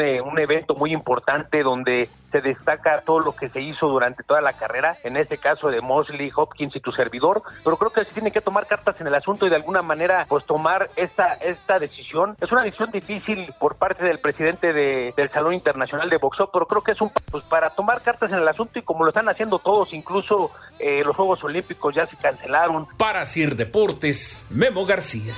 [0.00, 4.40] eh, un, evento muy importante donde se destaca todo lo que se hizo durante toda
[4.40, 8.12] la carrera, en este caso de Mosley, Hopkins y tu servidor, pero creo que se
[8.12, 11.78] tiene que tomar cartas en el asunto y de alguna manera pues tomar esta, esta
[11.78, 12.36] decisión.
[12.40, 16.66] Es una decisión difícil por parte del presidente de, del Salón Internacional de Boxeo, pero
[16.66, 19.28] creo que es un pues para tomar cartas en el asunto y como lo están
[19.28, 22.86] haciendo todos, incluso eh, los Juegos Olímpicos ya se cancelaron.
[22.98, 25.34] Para Sir Deportes, Memo García.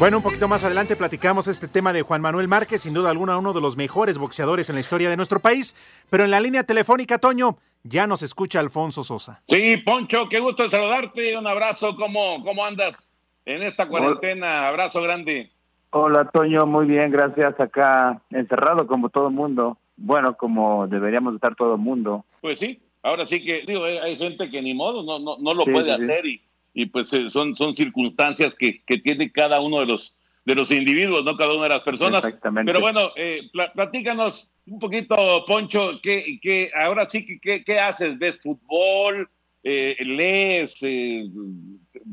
[0.00, 3.36] Bueno, un poquito más adelante platicamos este tema de Juan Manuel Márquez, sin duda alguna
[3.36, 5.76] uno de los mejores boxeadores en la historia de nuestro país,
[6.08, 9.42] pero en la línea telefónica, Toño, ya nos escucha Alfonso Sosa.
[9.46, 14.68] Sí, Poncho, qué gusto saludarte, un abrazo, ¿cómo, cómo andas en esta cuarentena?
[14.68, 15.50] Abrazo grande.
[15.90, 21.54] Hola, Toño, muy bien, gracias, acá encerrado como todo el mundo, bueno, como deberíamos estar
[21.54, 22.24] todo el mundo.
[22.40, 25.64] Pues sí, ahora sí que, digo, hay gente que ni modo, no, no, no lo
[25.64, 26.40] sí, puede sí, hacer y
[26.74, 30.70] y pues eh, son, son circunstancias que, que, tiene cada uno de los de los
[30.70, 32.22] individuos, no cada una de las personas.
[32.42, 33.42] Pero bueno, eh,
[33.74, 38.18] platícanos un poquito, Poncho, ¿qué, qué, ahora sí que qué, qué haces?
[38.18, 39.28] ¿Ves fútbol?
[39.62, 40.78] Eh, ¿Lees?
[40.82, 41.26] Eh,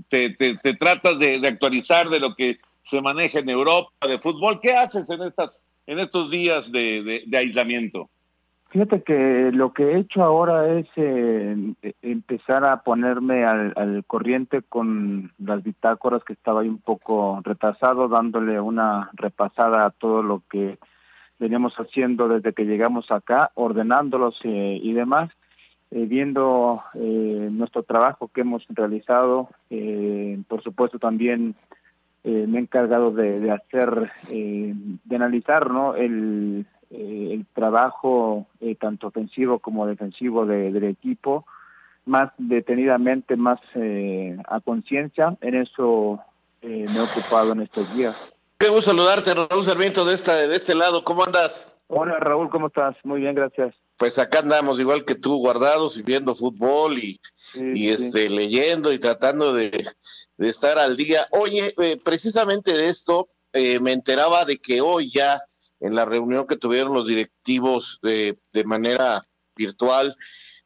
[0.10, 4.20] te, te, te, tratas de, de, actualizar de lo que se maneja en Europa de
[4.20, 4.60] fútbol?
[4.62, 8.10] ¿Qué haces en, estas, en estos días de, de aislamiento?
[8.78, 15.32] Fíjate que lo que he hecho ahora es eh, empezar a ponerme al, corriente con
[15.40, 20.78] las bitácoras que estaba ahí un poco retrasado, dándole una repasada a todo lo que
[21.40, 25.32] veníamos haciendo desde que llegamos acá, ordenándolos eh, y demás,
[25.90, 29.50] eh, viendo eh, nuestro trabajo que hemos realizado,
[30.48, 31.56] por supuesto también
[32.24, 35.96] me he encargado de, de hacer, de analizar ¿no?
[35.96, 41.46] el eh, el trabajo eh, tanto ofensivo como defensivo de, del equipo
[42.06, 45.36] más detenidamente, más eh, a conciencia.
[45.42, 46.20] En eso
[46.62, 48.16] me he ocupado en estos días.
[48.58, 51.04] Qué gusto saludarte, Raúl Sarmiento, de, esta, de este lado.
[51.04, 51.72] ¿Cómo andas?
[51.88, 52.96] Hola, Raúl, ¿cómo estás?
[53.04, 53.76] Muy bien, gracias.
[53.98, 57.20] Pues acá andamos igual que tú, guardados y viendo fútbol y,
[57.54, 59.86] sí, y este, leyendo y tratando de,
[60.38, 61.26] de, estar al día.
[61.32, 61.74] Oye,
[62.04, 65.42] precisamente de esto me enteraba de que hoy ya
[65.80, 70.16] en la reunión que tuvieron los directivos de, de manera virtual.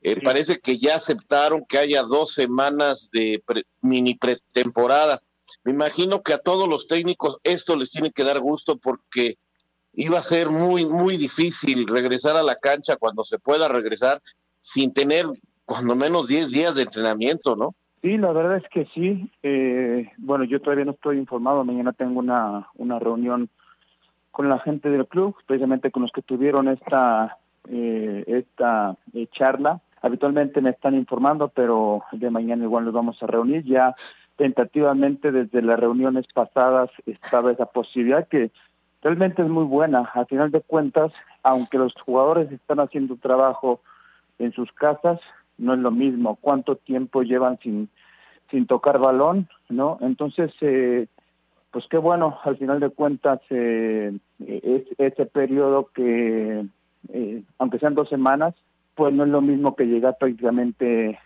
[0.02, 0.21] Eh, sí.
[0.21, 5.21] Parece que ya aceptaron que haya dos semanas de pre, mini pretemporada.
[5.63, 9.38] Me imagino que a todos los técnicos esto les tiene que dar gusto porque
[9.93, 14.21] iba a ser muy, muy difícil regresar a la cancha cuando se pueda regresar
[14.60, 15.26] sin tener
[15.65, 17.69] cuando menos 10 días de entrenamiento, ¿no?
[18.02, 19.32] Sí, la verdad es que sí.
[19.43, 21.63] Eh, bueno, yo todavía no estoy informado.
[21.63, 23.50] Mañana tengo una, una reunión
[24.32, 27.38] con la gente del club, precisamente con los que tuvieron esta,
[27.70, 29.82] eh, esta eh, charla.
[30.02, 33.63] Habitualmente me están informando, pero de mañana igual nos vamos a reunir.
[33.65, 33.94] Ya
[34.38, 38.52] tentativamente desde las reuniones pasadas estaba esa posibilidad que
[39.02, 40.10] realmente es muy buena.
[40.13, 41.12] A final de cuentas,
[41.44, 43.82] aunque los jugadores están haciendo trabajo
[44.39, 45.20] en sus casas,
[45.58, 46.38] no es lo mismo.
[46.41, 47.89] ¿Cuánto tiempo llevan sin,
[48.50, 49.48] sin tocar balón?
[49.70, 49.98] ¿no?
[50.02, 51.08] Entonces, eh,
[51.72, 56.66] pues qué bueno, al final de cuentas, eh, es ese periodo que,
[57.10, 58.54] eh, aunque sean dos semanas,
[58.96, 61.18] pues no es lo mismo que llegar prácticamente,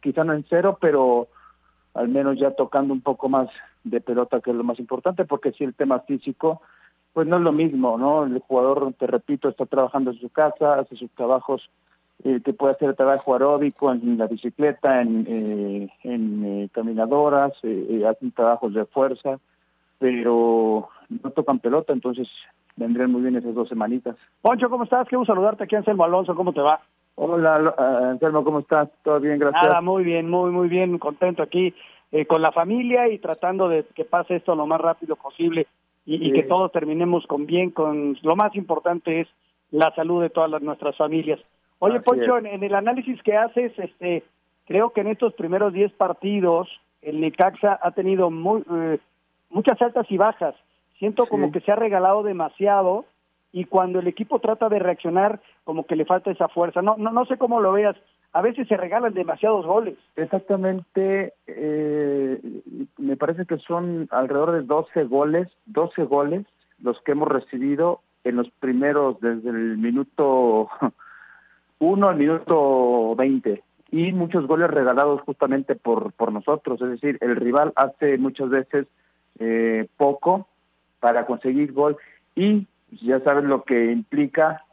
[0.00, 1.28] quizá no en cero, pero
[1.94, 3.48] al menos ya tocando un poco más
[3.82, 6.62] de pelota, que es lo más importante, porque si el tema físico,
[7.12, 8.24] pues no es lo mismo, ¿no?
[8.24, 11.68] El jugador, te repito, está trabajando en su casa, hace sus trabajos
[12.24, 18.74] eh, que puede hacer trabajo aeróbico en la bicicleta, en, eh, eh, caminadoras, hacen trabajos
[18.74, 19.38] de fuerza,
[19.98, 22.28] pero no tocan pelota, entonces
[22.76, 24.16] vendrían muy bien esas dos semanitas.
[24.40, 25.08] Poncho, ¿cómo estás?
[25.08, 26.80] Quiero saludarte aquí, Anselmo Alonso, ¿cómo te va?
[27.16, 27.74] Hola,
[28.10, 28.88] Anselmo, ¿cómo estás?
[29.02, 29.38] ¿Todo bien?
[29.38, 29.66] Gracias.
[29.66, 31.74] Nada, muy bien, muy, muy bien, contento aquí
[32.26, 35.66] con la familia y tratando de que pase esto lo más rápido posible
[36.06, 39.28] y, que todos terminemos con bien, con lo más importante es
[39.70, 41.38] la salud de todas las, nuestras familias.
[41.80, 44.24] Oye, Poncho, en, el análisis que haces, este,
[44.66, 46.68] creo que en estos primeros 10 partidos
[47.02, 48.98] el Necaxa ha tenido muy, eh,
[49.50, 50.54] muchas altas y bajas.
[50.98, 53.04] Siento como que se ha regalado demasiado
[53.52, 56.82] y cuando el equipo trata de reaccionar, como que le falta esa fuerza.
[56.82, 57.96] No, no, no sé cómo lo veas.
[58.32, 59.96] A veces se regalan demasiados goles.
[60.16, 62.40] Exactamente, eh,
[62.98, 66.46] me parece que son alrededor de 12 goles, 12 goles
[66.82, 70.68] los que hemos recibido en los primeros, desde el minuto
[71.78, 77.36] uno al minuto 20 y muchos goles regalados justamente por, por nosotros, es decir, el
[77.36, 78.86] rival hace muchas veces
[79.38, 80.48] eh, poco
[81.00, 81.96] para conseguir gol
[82.34, 82.66] y
[83.02, 84.64] ya saben lo que implica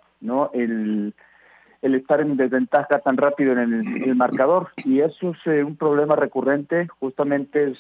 [0.53, 1.13] el,
[1.81, 3.59] el estar en desventaja tan rápido en
[4.03, 4.69] el, marcador.
[4.77, 7.77] Y eso es eh, un problema recurrente justamente es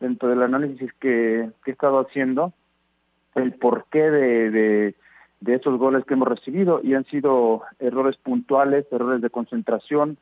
[0.00, 2.52] dentro del análisis que, he estado haciendo
[3.34, 4.94] el porqué de, de
[5.40, 6.80] de esos goles que hemos recibido.
[6.82, 10.18] Y han sido errores puntuales, errores de concentración,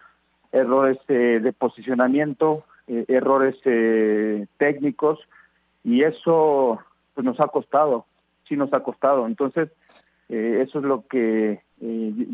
[0.53, 5.19] errores eh, de posicionamiento, eh, errores eh, técnicos
[5.87, 6.81] y eso
[7.15, 8.05] pues nos ha costado,
[8.49, 9.27] sí nos ha costado.
[9.27, 9.71] Entonces,
[10.29, 11.63] eso es lo que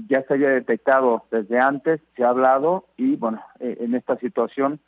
[0.09, 4.81] ya se había detectado desde antes, se ha hablado y bueno, en esta situación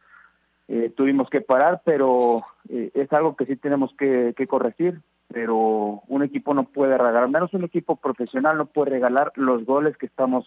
[0.96, 6.54] tuvimos que parar, pero es algo que sí tenemos que, que corregir pero un equipo
[6.54, 10.46] no puede regalar, al menos un equipo profesional no puede regalar los goles que estamos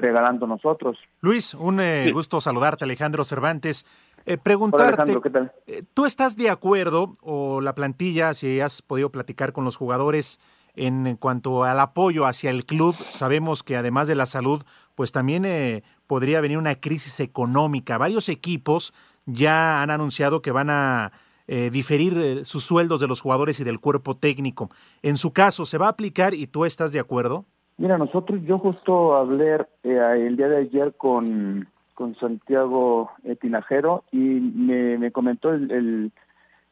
[0.00, 0.98] regalando nosotros.
[1.20, 3.86] Luis, un eh, gusto saludarte, Alejandro Cervantes.
[4.26, 5.18] Eh, preguntarte,
[5.66, 10.40] eh, ¿tú estás de acuerdo o la plantilla, si has podido platicar con los jugadores
[10.74, 12.94] en, cuanto al apoyo hacia el club?
[13.10, 14.62] Sabemos que además de la salud,
[14.94, 17.98] pues también podría venir una crisis económica.
[17.98, 18.92] Varios equipos
[19.26, 21.12] ya han anunciado que van a
[21.52, 24.70] eh, diferir eh, sus sueldos de los jugadores y del cuerpo técnico.
[25.02, 27.44] En su caso, ¿se va a aplicar y tú estás de acuerdo?
[27.76, 34.18] Mira, nosotros, yo justo hablé eh, el día de ayer con, con Santiago Tinajero y
[34.18, 36.12] me, comentó el,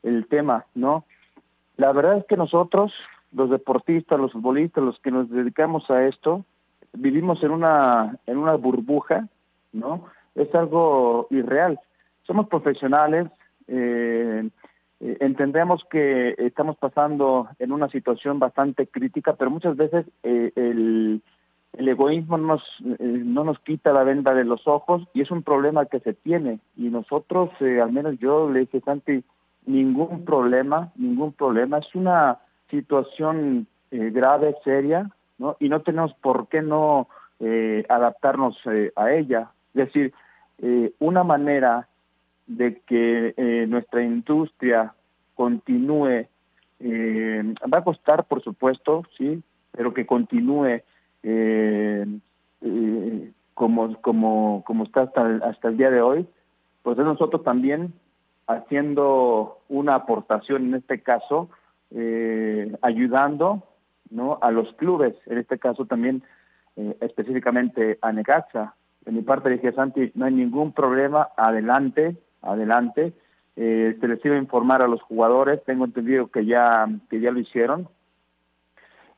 [0.03, 1.05] el, tema, ¿no?
[1.77, 2.93] La verdad es que nosotros,
[3.33, 6.45] los deportistas, los futbolistas, los que nos dedicamos a esto,
[6.93, 9.29] vivimos en una, en una burbuja,
[9.73, 10.07] ¿no?
[10.35, 11.79] Es algo irreal.
[12.27, 13.29] Somos profesionales,
[13.67, 14.49] eh,
[15.01, 21.23] eh, entendemos que estamos pasando en una situación bastante crítica, pero muchas veces eh, el,
[21.73, 25.43] el, egoísmo nos, eh, no nos quita la venda de los ojos y es un
[25.43, 26.61] problema que se tiene.
[26.77, 29.23] Y nosotros, al menos yo le dije, Santi,
[29.67, 31.79] ningún problema, ningún problema.
[31.79, 32.39] Es una
[32.71, 35.57] situación grave, seria, ¿no?
[35.61, 37.09] Y no tenemos por qué no
[37.89, 38.59] adaptarnos
[38.97, 39.51] a ella.
[39.75, 40.13] Es decir,
[40.99, 41.89] una manera
[42.49, 44.95] de que eh, nuestra industria
[45.35, 46.27] continúe,
[46.81, 50.81] eh, va a costar, por supuesto, sí, pero que continúe
[51.23, 52.07] eh,
[53.55, 56.27] como, como, como está hasta el, hasta el día de hoy,
[56.83, 57.93] pues es nosotros también
[58.47, 61.51] haciendo una aportación, en este caso,
[62.83, 63.63] ayudando
[64.11, 64.39] ¿no?
[64.41, 66.23] a los clubes, en este caso también
[67.01, 68.75] específicamente a Necaxa.
[69.09, 73.13] De mi parte dije, Santi, no hay ningún problema, adelante, adelante.
[73.57, 77.31] Eh, se les iba a informar a los jugadores, tengo entendido que ya, que ya
[77.31, 77.89] lo hicieron.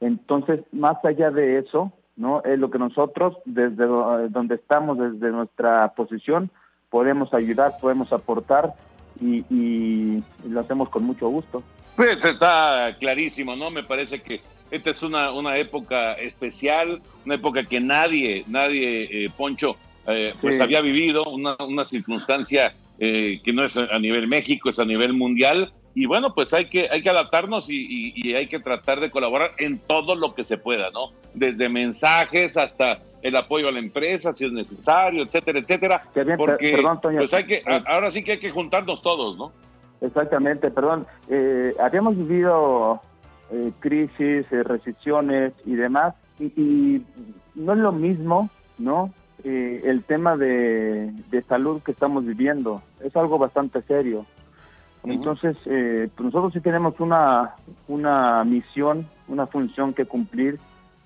[0.00, 2.42] Entonces, más allá de eso, ¿no?
[2.42, 6.50] Es lo que nosotros, desde donde estamos, desde nuestra posición,
[6.88, 8.72] podemos ayudar, podemos aportar
[9.20, 11.62] y, y lo hacemos con mucho gusto.
[11.96, 13.70] Pues está clarísimo, ¿no?
[13.70, 14.40] Me parece que
[14.70, 19.76] esta es una, una época especial, una época que nadie, nadie, eh, Poncho,
[20.06, 24.78] eh, pues había vivido, una, una circunstancia eh, que no es a nivel México, es
[24.78, 25.72] a nivel mundial.
[25.94, 29.52] Y bueno, pues hay que, hay que adaptarnos y, y, hay que tratar de colaborar
[29.58, 31.10] en todo lo que se pueda, ¿no?
[31.34, 36.02] Desde mensajes hasta el apoyo a la empresa, si es necesario, etcétera, etcétera.
[36.36, 39.52] Porque perdón, pues hay que, ahora sí que hay que juntarnos todos, ¿no?
[40.00, 41.06] Exactamente, perdón.
[41.28, 43.00] Eh, habíamos vivido
[43.52, 47.02] eh, crisis, eh, recesiones y demás, y,
[47.54, 49.12] no es lo mismo, ¿no?
[49.42, 51.12] el tema de,
[51.48, 54.24] salud que estamos viviendo es algo bastante serio.
[55.04, 57.54] Entonces, pues nosotros sí tenemos una,
[57.88, 60.58] una misión, una función que cumplir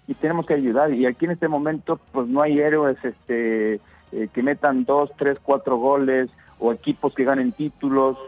[0.08, 0.92] y tenemos que ayudar.
[0.92, 3.80] Y aquí en este momento, pues no hay héroes este,
[4.10, 8.18] que metan dos, tres, cuatro goles o equipos que ganen títulos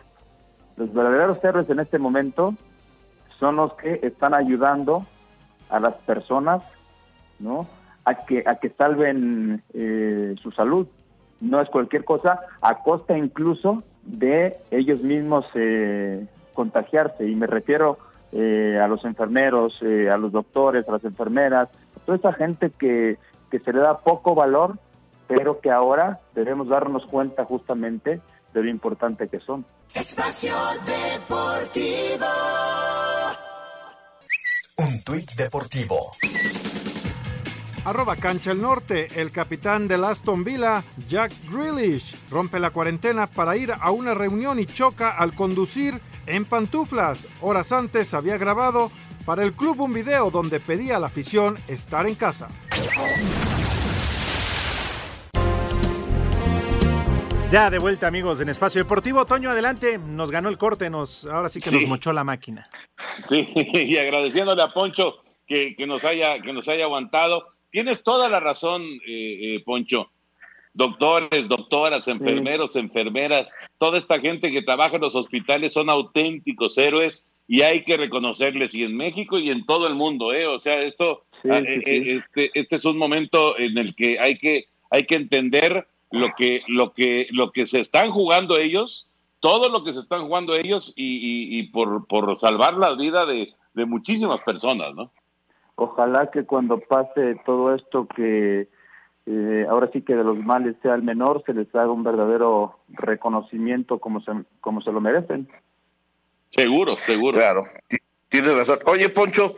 [0.76, 2.54] los verdaderos héroes en este momento
[3.38, 5.04] son los que están ayudando
[5.70, 6.62] a las personas,
[7.38, 7.66] ¿no?
[8.04, 10.86] A que, a que salven eh, su salud.
[11.40, 17.28] No es cualquier cosa, a costa incluso de ellos mismos eh, contagiarse.
[17.28, 17.98] Y me refiero
[18.32, 23.18] eh, a los enfermeros, a los doctores, a las enfermeras, a toda esa gente que,
[23.50, 24.78] que se le da poco valor,
[25.28, 28.20] pero que ahora debemos darnos cuenta justamente
[28.54, 29.64] de lo importante que son.
[29.94, 30.54] Espacio
[30.86, 32.26] Deportivo.
[34.78, 36.00] Un tuit deportivo.
[37.86, 43.56] Arroba Cancha el Norte, el capitán del Aston Villa, Jack Grealish, rompe la cuarentena para
[43.56, 45.94] ir a una reunión y choca al conducir
[46.26, 47.28] en pantuflas.
[47.40, 48.90] Horas antes había grabado
[49.24, 52.48] para el club un video donde pedía a la afición estar en casa.
[57.52, 59.24] Ya de vuelta, amigos, en Espacio Deportivo.
[59.26, 59.96] Toño, adelante.
[59.96, 62.64] Nos ganó el corte, nos, ahora sí que nos mochó la máquina.
[63.28, 67.55] Sí, y agradeciéndole a Poncho que, nos, haya, que nos haya aguantado.
[67.70, 70.10] Tienes toda la razón, eh, eh, Poncho.
[70.72, 77.26] Doctores, doctoras, enfermeros, enfermeras, toda esta gente que trabaja en los hospitales son auténticos héroes
[77.48, 80.46] y hay que reconocerles y en México y en todo el mundo, ¿eh?
[80.46, 84.66] O sea, esto, ah, eh, Este, este es un momento en el que hay que,
[84.90, 89.08] hay que entender lo que, lo que, lo que se están jugando ellos,
[89.40, 93.52] todo lo que se están jugando ellos y, y, por, por salvar la vida de,
[93.74, 95.10] de muchísimas personas, ¿no?
[95.76, 98.68] Ojalá que cuando pase todo esto que
[99.26, 102.78] eh, ahora sí que de los males sea el menor, se les haga un verdadero
[102.88, 105.48] reconocimiento como se, como se lo merecen.
[106.48, 107.38] Seguro, seguro.
[107.38, 107.62] Claro,
[108.28, 108.78] tienes razón.
[108.86, 109.56] Oye, Poncho,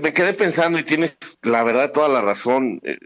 [0.00, 2.80] me quedé pensando y tienes la verdad toda la razón.
[2.84, 2.98] Eh,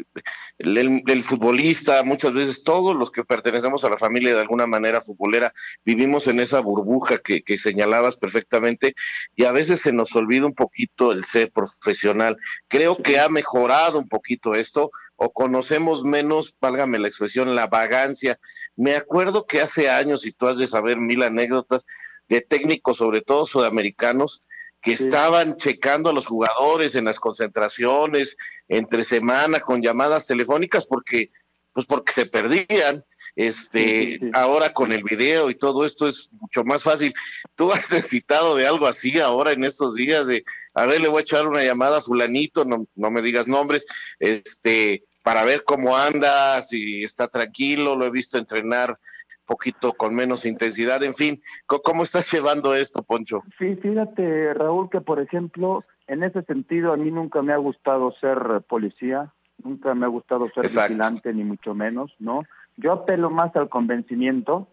[0.58, 5.52] el, futbolista, muchas veces todos los que pertenecemos a la familia de alguna manera futbolera,
[5.84, 8.94] vivimos en esa burbuja que, que señalabas perfectamente
[9.36, 12.36] y a veces se nos olvida un poquito el ser profesional.
[12.68, 18.38] Creo que ha mejorado un poquito esto o conocemos menos, válgame la expresión, la vagancia.
[18.74, 21.84] Me acuerdo que hace años, y tú has de saber mil anécdotas,
[22.28, 24.42] de técnicos, sobre todo sudamericanos,
[24.86, 28.36] que estaban checando a los jugadores en las concentraciones
[28.68, 31.32] entre semana con llamadas telefónicas porque
[31.72, 36.84] pues porque se perdían este ahora con el video y todo esto es mucho más
[36.84, 37.12] fácil.
[37.56, 41.18] Tú has necesitado de algo así ahora en estos días de a ver le voy
[41.18, 43.86] a echar una llamada a fulanito no, no me digas nombres
[44.20, 49.00] este para ver cómo anda si está tranquilo lo he visto entrenar
[49.46, 53.42] poquito con menos intensidad, en fin, ¿cómo estás llevando esto, Poncho?
[53.58, 58.12] Sí, fíjate, Raúl, que por ejemplo, en ese sentido a mí nunca me ha gustado
[58.20, 59.32] ser policía,
[59.62, 62.42] nunca me ha gustado ser vigilante, ni mucho menos, ¿no?
[62.76, 64.68] Yo apelo más al convencimiento,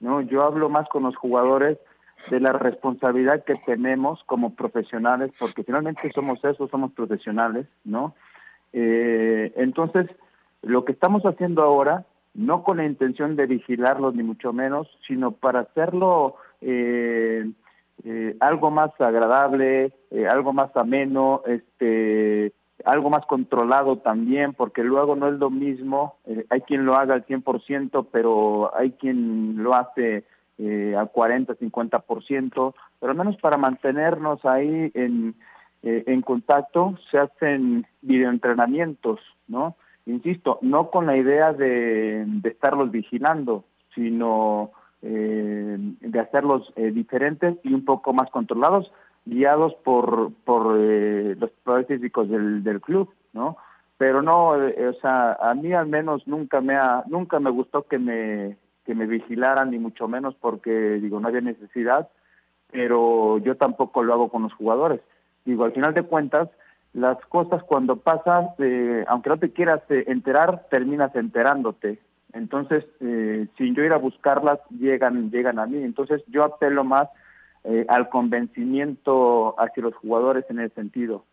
[0.00, 0.20] ¿no?
[0.20, 1.78] Yo hablo más con los jugadores
[2.30, 8.14] de la responsabilidad que tenemos como profesionales, porque finalmente somos eso, somos profesionales, ¿no?
[8.72, 10.08] Eh, entonces,
[10.62, 12.04] lo que estamos haciendo ahora
[12.38, 17.50] no con la intención de vigilarlos ni mucho menos, sino para hacerlo eh,
[18.04, 22.52] eh, algo más agradable, eh, algo más ameno, este,
[22.84, 26.14] algo más controlado también, porque luego no es lo mismo,
[26.48, 30.22] hay quien lo haga al 100%, pero hay quien lo hace
[30.96, 35.34] al 40, 50%, pero al menos para mantenernos ahí en,
[35.82, 39.18] en contacto se hacen videoentrenamientos,
[39.48, 39.74] ¿no?
[40.08, 44.70] Insisto, no con la idea de, estarlos vigilando, sino
[45.02, 48.90] eh, de hacerlos eh, diferentes y un poco más controlados,
[49.24, 51.50] guiados por, por eh, los
[51.86, 53.56] físicos del, del club, ¿no?
[53.98, 57.98] pero no, o sea, a mí al menos nunca me ha, nunca me gustó que
[57.98, 58.56] me
[58.88, 62.08] que me vigilaran ni mucho menos porque digo no había necesidad,
[62.70, 65.00] pero yo tampoco lo hago con los jugadores.
[65.44, 66.48] Digo, al final de cuentas,
[66.92, 71.98] las cosas cuando pasan, eh, aunque no te quieras eh, enterar, terminas enterándote.
[72.32, 75.82] Entonces, eh, sin yo ir a buscarlas, llegan, llegan a mí.
[75.82, 77.08] Entonces, yo apelo más
[77.88, 81.24] al convencimiento hacia los jugadores en ese sentido.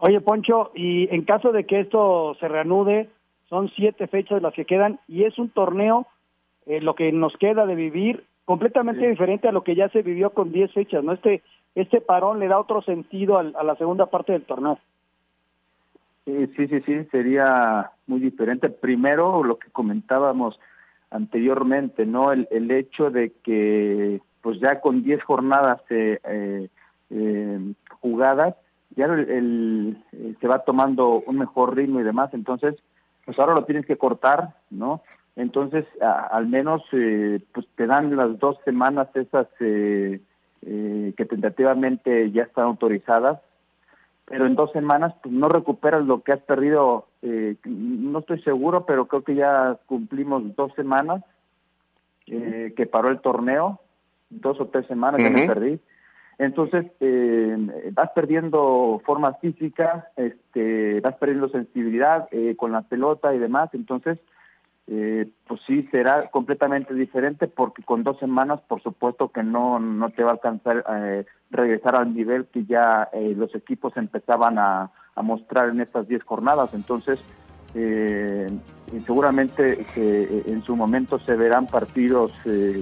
[0.00, 3.08] Oye, Poncho, y en caso de que esto se reanude,
[3.48, 6.08] son siete fechas las que quedan y es un torneo,
[6.66, 10.50] lo que nos queda de vivir, completamente diferente a lo que ya se vivió con
[10.50, 11.12] diez fechas, ¿no?
[11.12, 11.42] Este
[11.74, 14.78] este parón le da otro sentido a, la segunda parte del torneo.
[16.24, 18.68] Sí, sí, sí, sería muy diferente.
[18.68, 20.58] Primero, lo que comentábamos
[21.10, 22.32] anteriormente, ¿no?
[22.32, 26.68] El, el hecho de que, pues ya con 10 jornadas eh,
[27.10, 28.54] eh, jugadas,
[28.96, 32.74] ya el, eh, se va tomando un mejor ritmo y demás, entonces,
[33.24, 35.02] pues ahora lo tienes que cortar, ¿no?
[35.36, 39.46] Entonces, al menos, eh, pues te dan las dos semanas esas
[40.64, 43.40] eh, eh, que tentativamente ya están autorizadas,
[44.26, 48.86] pero en dos semanas pues, no recuperas lo que has perdido, eh, no estoy seguro,
[48.86, 51.22] pero creo que ya cumplimos dos semanas
[52.26, 53.80] eh, que paró el torneo,
[54.30, 55.80] dos o tres semanas que me perdí.
[56.38, 56.86] Entonces
[57.92, 64.18] vas perdiendo forma física, este, vas perdiendo sensibilidad con la pelota y demás, entonces
[64.88, 70.10] eh, pues sí será completamente diferente porque con dos semanas por supuesto que no no
[70.10, 74.90] te va a alcanzar eh, regresar al nivel que ya eh, los equipos empezaban a,
[75.22, 76.72] mostrar en estas diez jornadas.
[76.72, 77.20] Entonces
[77.74, 78.48] eh,
[79.06, 82.32] seguramente en su momento se verán partidos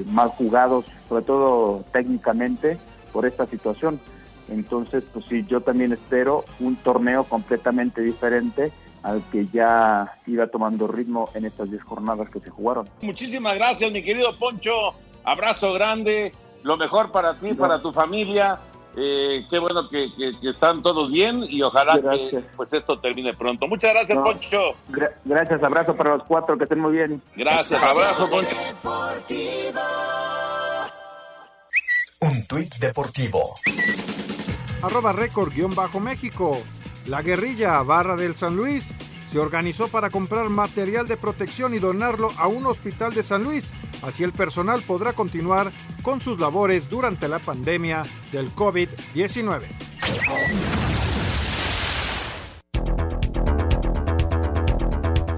[0.07, 2.79] mal jugados sobre todo técnicamente
[3.13, 4.01] por esta situación.
[4.49, 8.73] Entonces pues sí yo también espero un torneo completamente diferente
[9.03, 12.89] al que ya iba tomando ritmo en estas 10 jornadas que se jugaron.
[13.03, 14.95] Muchísimas gracias, mi querido Poncho.
[15.25, 16.33] Abrazo grande,
[16.63, 18.59] lo mejor para ti, para tu familia.
[18.97, 20.11] Eh, qué bueno que,
[20.43, 23.69] están todos bien y ojalá que pues esto termine pronto.
[23.69, 24.75] Muchas gracias, Poncho.
[25.25, 27.23] gracias, abrazo para los cuatro, que estén muy bien.
[27.37, 28.57] Gracias, abrazo, Poncho.
[32.21, 33.55] Un tuit deportivo.
[34.83, 36.59] Arroba récord guion bajo México.
[37.11, 38.95] La guerrilla Barra del San Luis
[39.27, 43.73] se organizó para comprar material de protección y donarlo a un hospital de San Luis.
[44.03, 49.63] Así el personal podrá continuar con sus labores durante la pandemia del COVID-19.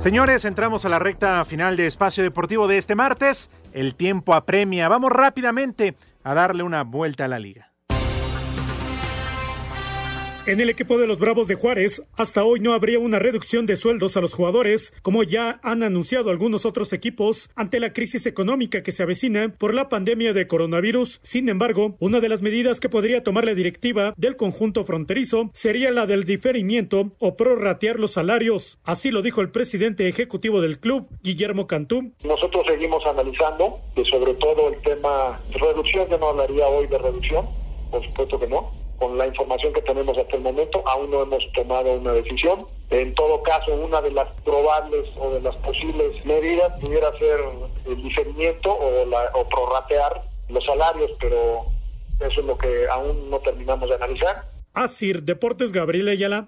[0.03, 3.49] Señores, entramos a la recta final de Espacio Deportivo de este martes.
[3.73, 4.89] El tiempo apremia.
[4.89, 7.72] Vamos rápidamente a darle una vuelta a la liga.
[10.45, 13.77] En el equipo de los Bravos de Juárez, hasta hoy no habría una reducción de
[13.77, 18.83] sueldos a los jugadores, como ya han anunciado algunos otros equipos, ante la crisis económica
[18.83, 21.21] que se avecina por la pandemia de coronavirus.
[21.23, 25.93] Sin embargo, una de las medidas que podría tomar la directiva del conjunto fronterizo sería
[25.93, 28.81] la del diferimiento o prorratear los salarios.
[28.83, 32.15] Así lo dijo el presidente ejecutivo del club, Guillermo Cantú.
[32.25, 37.47] Nosotros seguimos analizando, que sobre todo el tema reducción, yo no hablaría hoy de reducción,
[37.93, 41.43] por supuesto que no con la información que tenemos hasta el momento, aún no hemos
[41.55, 42.69] tomado una decisión.
[42.91, 47.41] En todo caso, una de las probables o de las posibles medidas pudiera ser
[47.85, 51.67] el diferimiento o, la, o prorratear los salarios, pero
[52.21, 54.45] eso es lo que aún no terminamos de analizar.
[54.73, 56.47] Asir Deportes Gabriel Ayala.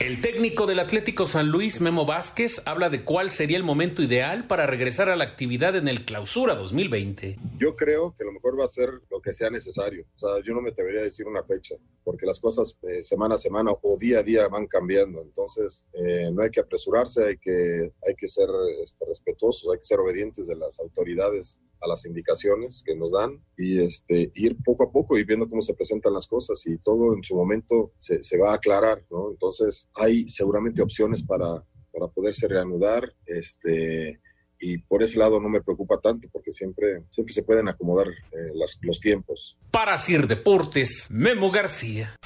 [0.00, 4.48] El técnico del Atlético San Luis, Memo Vázquez, habla de cuál sería el momento ideal
[4.48, 7.38] para regresar a la actividad en el Clausura 2020.
[7.56, 10.04] Yo creo que lo mejor va a ser lo que sea necesario.
[10.16, 13.36] O sea, yo no me atrevería a decir una fecha, porque las cosas eh, semana
[13.36, 15.22] a semana o día a día van cambiando.
[15.22, 18.48] Entonces, eh, no hay que apresurarse, hay que, hay que ser
[18.82, 23.44] este, respetuosos, hay que ser obedientes de las autoridades a las indicaciones que nos dan
[23.56, 27.14] y este, ir poco a poco y viendo cómo se presentan las cosas y todo
[27.14, 29.30] en su momento se, se va a aclarar, ¿no?
[29.30, 34.20] Entonces hay seguramente opciones para, para poderse reanudar, este,
[34.58, 38.52] y por ese lado no me preocupa tanto porque siempre, siempre se pueden acomodar eh,
[38.82, 39.56] los tiempos.
[39.70, 42.16] Para Sir Deportes, Memo García.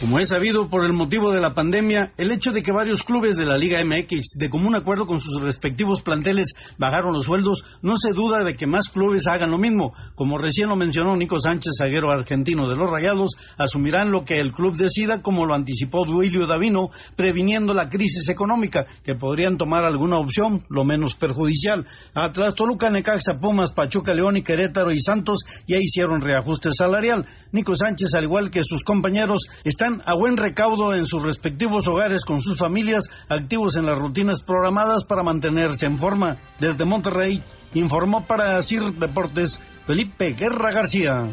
[0.00, 3.36] Como es sabido por el motivo de la pandemia, el hecho de que varios clubes
[3.36, 7.96] de la Liga MX, de común acuerdo con sus respectivos planteles, bajaron los sueldos, no
[7.96, 9.94] se duda de que más clubes hagan lo mismo.
[10.16, 14.52] Como recién lo mencionó Nico Sánchez, zaguero argentino de los Rayados, asumirán lo que el
[14.52, 20.18] club decida, como lo anticipó Duilio Davino, previniendo la crisis económica, que podrían tomar alguna
[20.18, 21.86] opción, lo menos perjudicial.
[22.14, 27.24] Atrás, Toluca, Necaxa, Pumas, Pachuca, León y Querétaro y Santos ya hicieron reajuste salarial.
[27.52, 32.24] Nico Sánchez, al igual que sus compañeros, están a buen recaudo en sus respectivos hogares
[32.24, 36.38] con sus familias, activos en las rutinas programadas para mantenerse en forma.
[36.58, 37.42] Desde Monterrey,
[37.74, 41.28] informó para CIR Deportes Felipe Guerra García.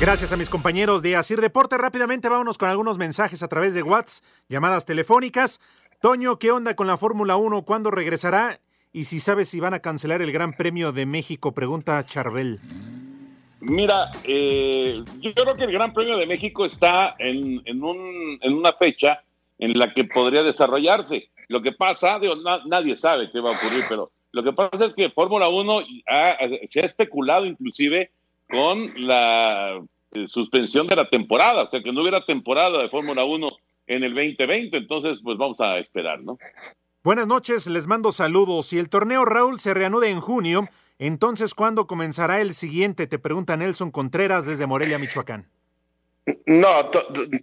[0.00, 1.76] Gracias a mis compañeros de Asir Deporte.
[1.76, 5.60] Rápidamente vámonos con algunos mensajes a través de WhatsApp, llamadas telefónicas.
[6.00, 7.62] Toño, ¿qué onda con la Fórmula 1?
[7.62, 8.60] ¿Cuándo regresará?
[8.92, 12.60] Y si sabes si van a cancelar el Gran Premio de México, pregunta Charbel.
[13.60, 18.54] Mira, eh, yo creo que el Gran Premio de México está en, en, un, en
[18.54, 19.22] una fecha
[19.58, 21.30] en la que podría desarrollarse.
[21.48, 22.34] Lo que pasa, digo,
[22.66, 25.80] nadie sabe qué va a ocurrir, pero lo que pasa es que Fórmula 1
[26.68, 28.12] se ha especulado inclusive
[28.48, 29.80] con la
[30.12, 33.50] eh, suspensión de la temporada, o sea, que no hubiera temporada de Fórmula 1
[33.88, 36.38] en el 2020, entonces pues vamos a esperar, ¿no?
[37.02, 38.66] Buenas noches, les mando saludos.
[38.66, 40.68] Si el torneo Raúl se reanuda en junio,
[40.98, 43.06] entonces ¿cuándo comenzará el siguiente?
[43.06, 45.48] Te pregunta Nelson Contreras desde Morelia, Michoacán.
[46.46, 46.90] No,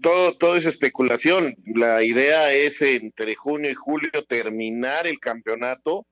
[0.02, 1.56] todo, todo es especulación.
[1.66, 6.06] La idea es entre junio y julio terminar el campeonato,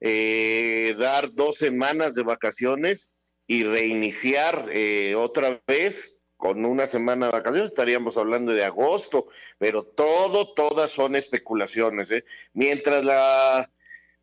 [0.00, 3.10] eh, dar dos semanas de vacaciones
[3.46, 9.26] y reiniciar eh, otra vez con una semana de vacaciones, estaríamos hablando de agosto,
[9.58, 12.10] pero todo, todas son especulaciones.
[12.12, 12.24] ¿eh?
[12.52, 13.68] Mientras la,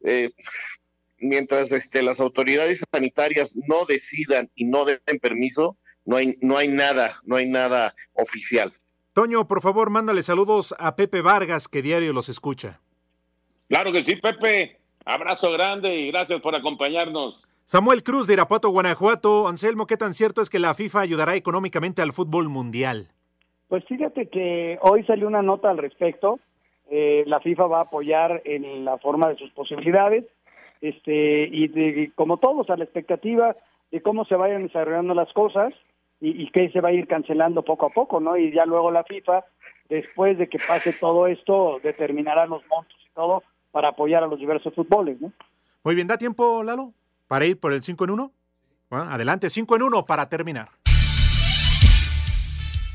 [0.01, 0.32] eh,
[1.26, 6.67] mientras este, las autoridades sanitarias no decidan y no den permiso, no hay, no hay
[6.67, 8.71] nada, no hay nada oficial.
[9.13, 12.82] Toño, por favor, mándale saludos a Pepe Vargas, que diario los escucha.
[13.69, 14.78] Claro que sí, Pepe.
[15.05, 17.43] Abrazo grande y gracias por acompañarnos.
[17.63, 19.47] Samuel Cruz de Irapuato, Guanajuato.
[19.47, 23.07] Anselmo, ¿qué tan cierto es que la FIFA ayudará económicamente al fútbol mundial?
[23.67, 26.39] Pues fíjate que hoy salió una nota al respecto.
[26.91, 30.26] Eh, la FIFA va a apoyar en la forma de sus posibilidades
[30.89, 33.55] este y, como todos a la expectativa
[33.91, 35.73] de cómo se vayan desarrollando las cosas
[36.19, 38.38] y, y que se va a ir cancelando poco a poco, ¿no?
[38.38, 39.43] Y ya luego la FIFA,
[39.89, 44.39] después de que pase todo esto, determinará los montos y todo para apoyar a los
[44.39, 45.31] diversos fútboles, ¿no?
[45.83, 46.93] Muy bien, ¿da tiempo, Lalo?
[47.27, 48.31] para ir por el 5 en 1?
[48.89, 50.69] Bueno, adelante, 5 en 1 para terminar.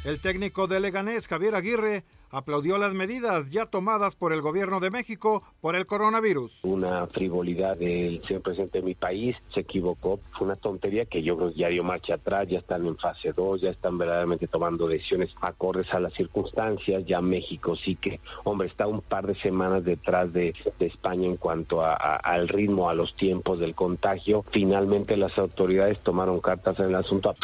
[0.04, 4.90] El técnico de Leganés, Javier Aguirre, aplaudió las medidas ya tomadas por el gobierno de
[4.90, 6.64] México por el coronavirus.
[6.64, 11.36] Una frivolidad del señor presidente de mi país, se equivocó, fue una tontería que yo
[11.36, 14.86] creo que ya dio marcha atrás, ya están en fase 2, ya están verdaderamente tomando
[14.86, 19.84] decisiones acordes a las circunstancias, ya México sí que, hombre, está un par de semanas
[19.84, 24.44] detrás de, España en cuanto al ritmo, a los tiempos del contagio.
[24.50, 27.34] Finalmente las autoridades tomaron cartas en el asunto.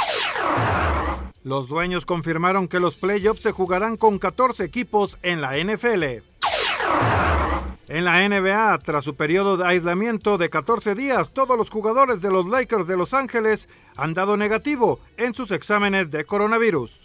[1.46, 6.24] Los dueños confirmaron que los playoffs se jugarán con 14 equipos en la NFL.
[7.86, 12.32] En la NBA, tras su periodo de aislamiento de 14 días, todos los jugadores de
[12.32, 17.04] los Lakers de Los Ángeles han dado negativo en sus exámenes de coronavirus.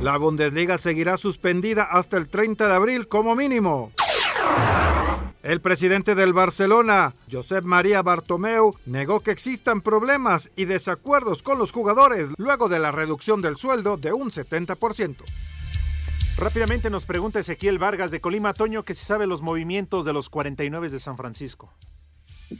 [0.00, 3.92] La Bundesliga seguirá suspendida hasta el 30 de abril como mínimo.
[5.44, 11.70] El presidente del Barcelona, Josep María Bartomeu, negó que existan problemas y desacuerdos con los
[11.70, 15.16] jugadores luego de la reducción del sueldo de un 70%.
[16.38, 20.30] Rápidamente nos pregunta Ezequiel Vargas de Colima, Toño, que si sabe los movimientos de los
[20.30, 21.70] 49 de San Francisco.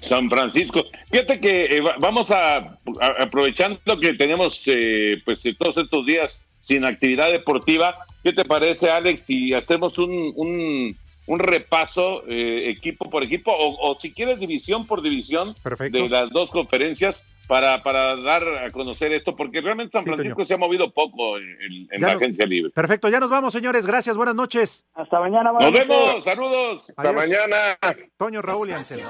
[0.02, 0.84] San Francisco.
[1.10, 2.78] Fíjate que eh, vamos a,
[3.18, 7.94] aprovechando que tenemos eh, pues todos estos días sin actividad deportiva.
[8.22, 10.94] ¿Qué te parece, Alex, si hacemos un un
[11.26, 15.54] repaso eh, equipo por equipo o, si quieres división por división
[15.90, 20.54] de las dos conferencias para, para dar a conocer esto, porque realmente San Francisco se
[20.54, 22.70] ha movido poco en, la agencia libre.
[22.72, 23.86] Perfecto, ya nos vamos, señores.
[23.86, 24.86] Gracias, buenas noches.
[24.94, 25.52] Hasta mañana.
[25.52, 26.92] Nos vemos, saludos.
[26.96, 27.78] Hasta mañana.
[28.16, 29.08] Toño, Raúl y Anselmo.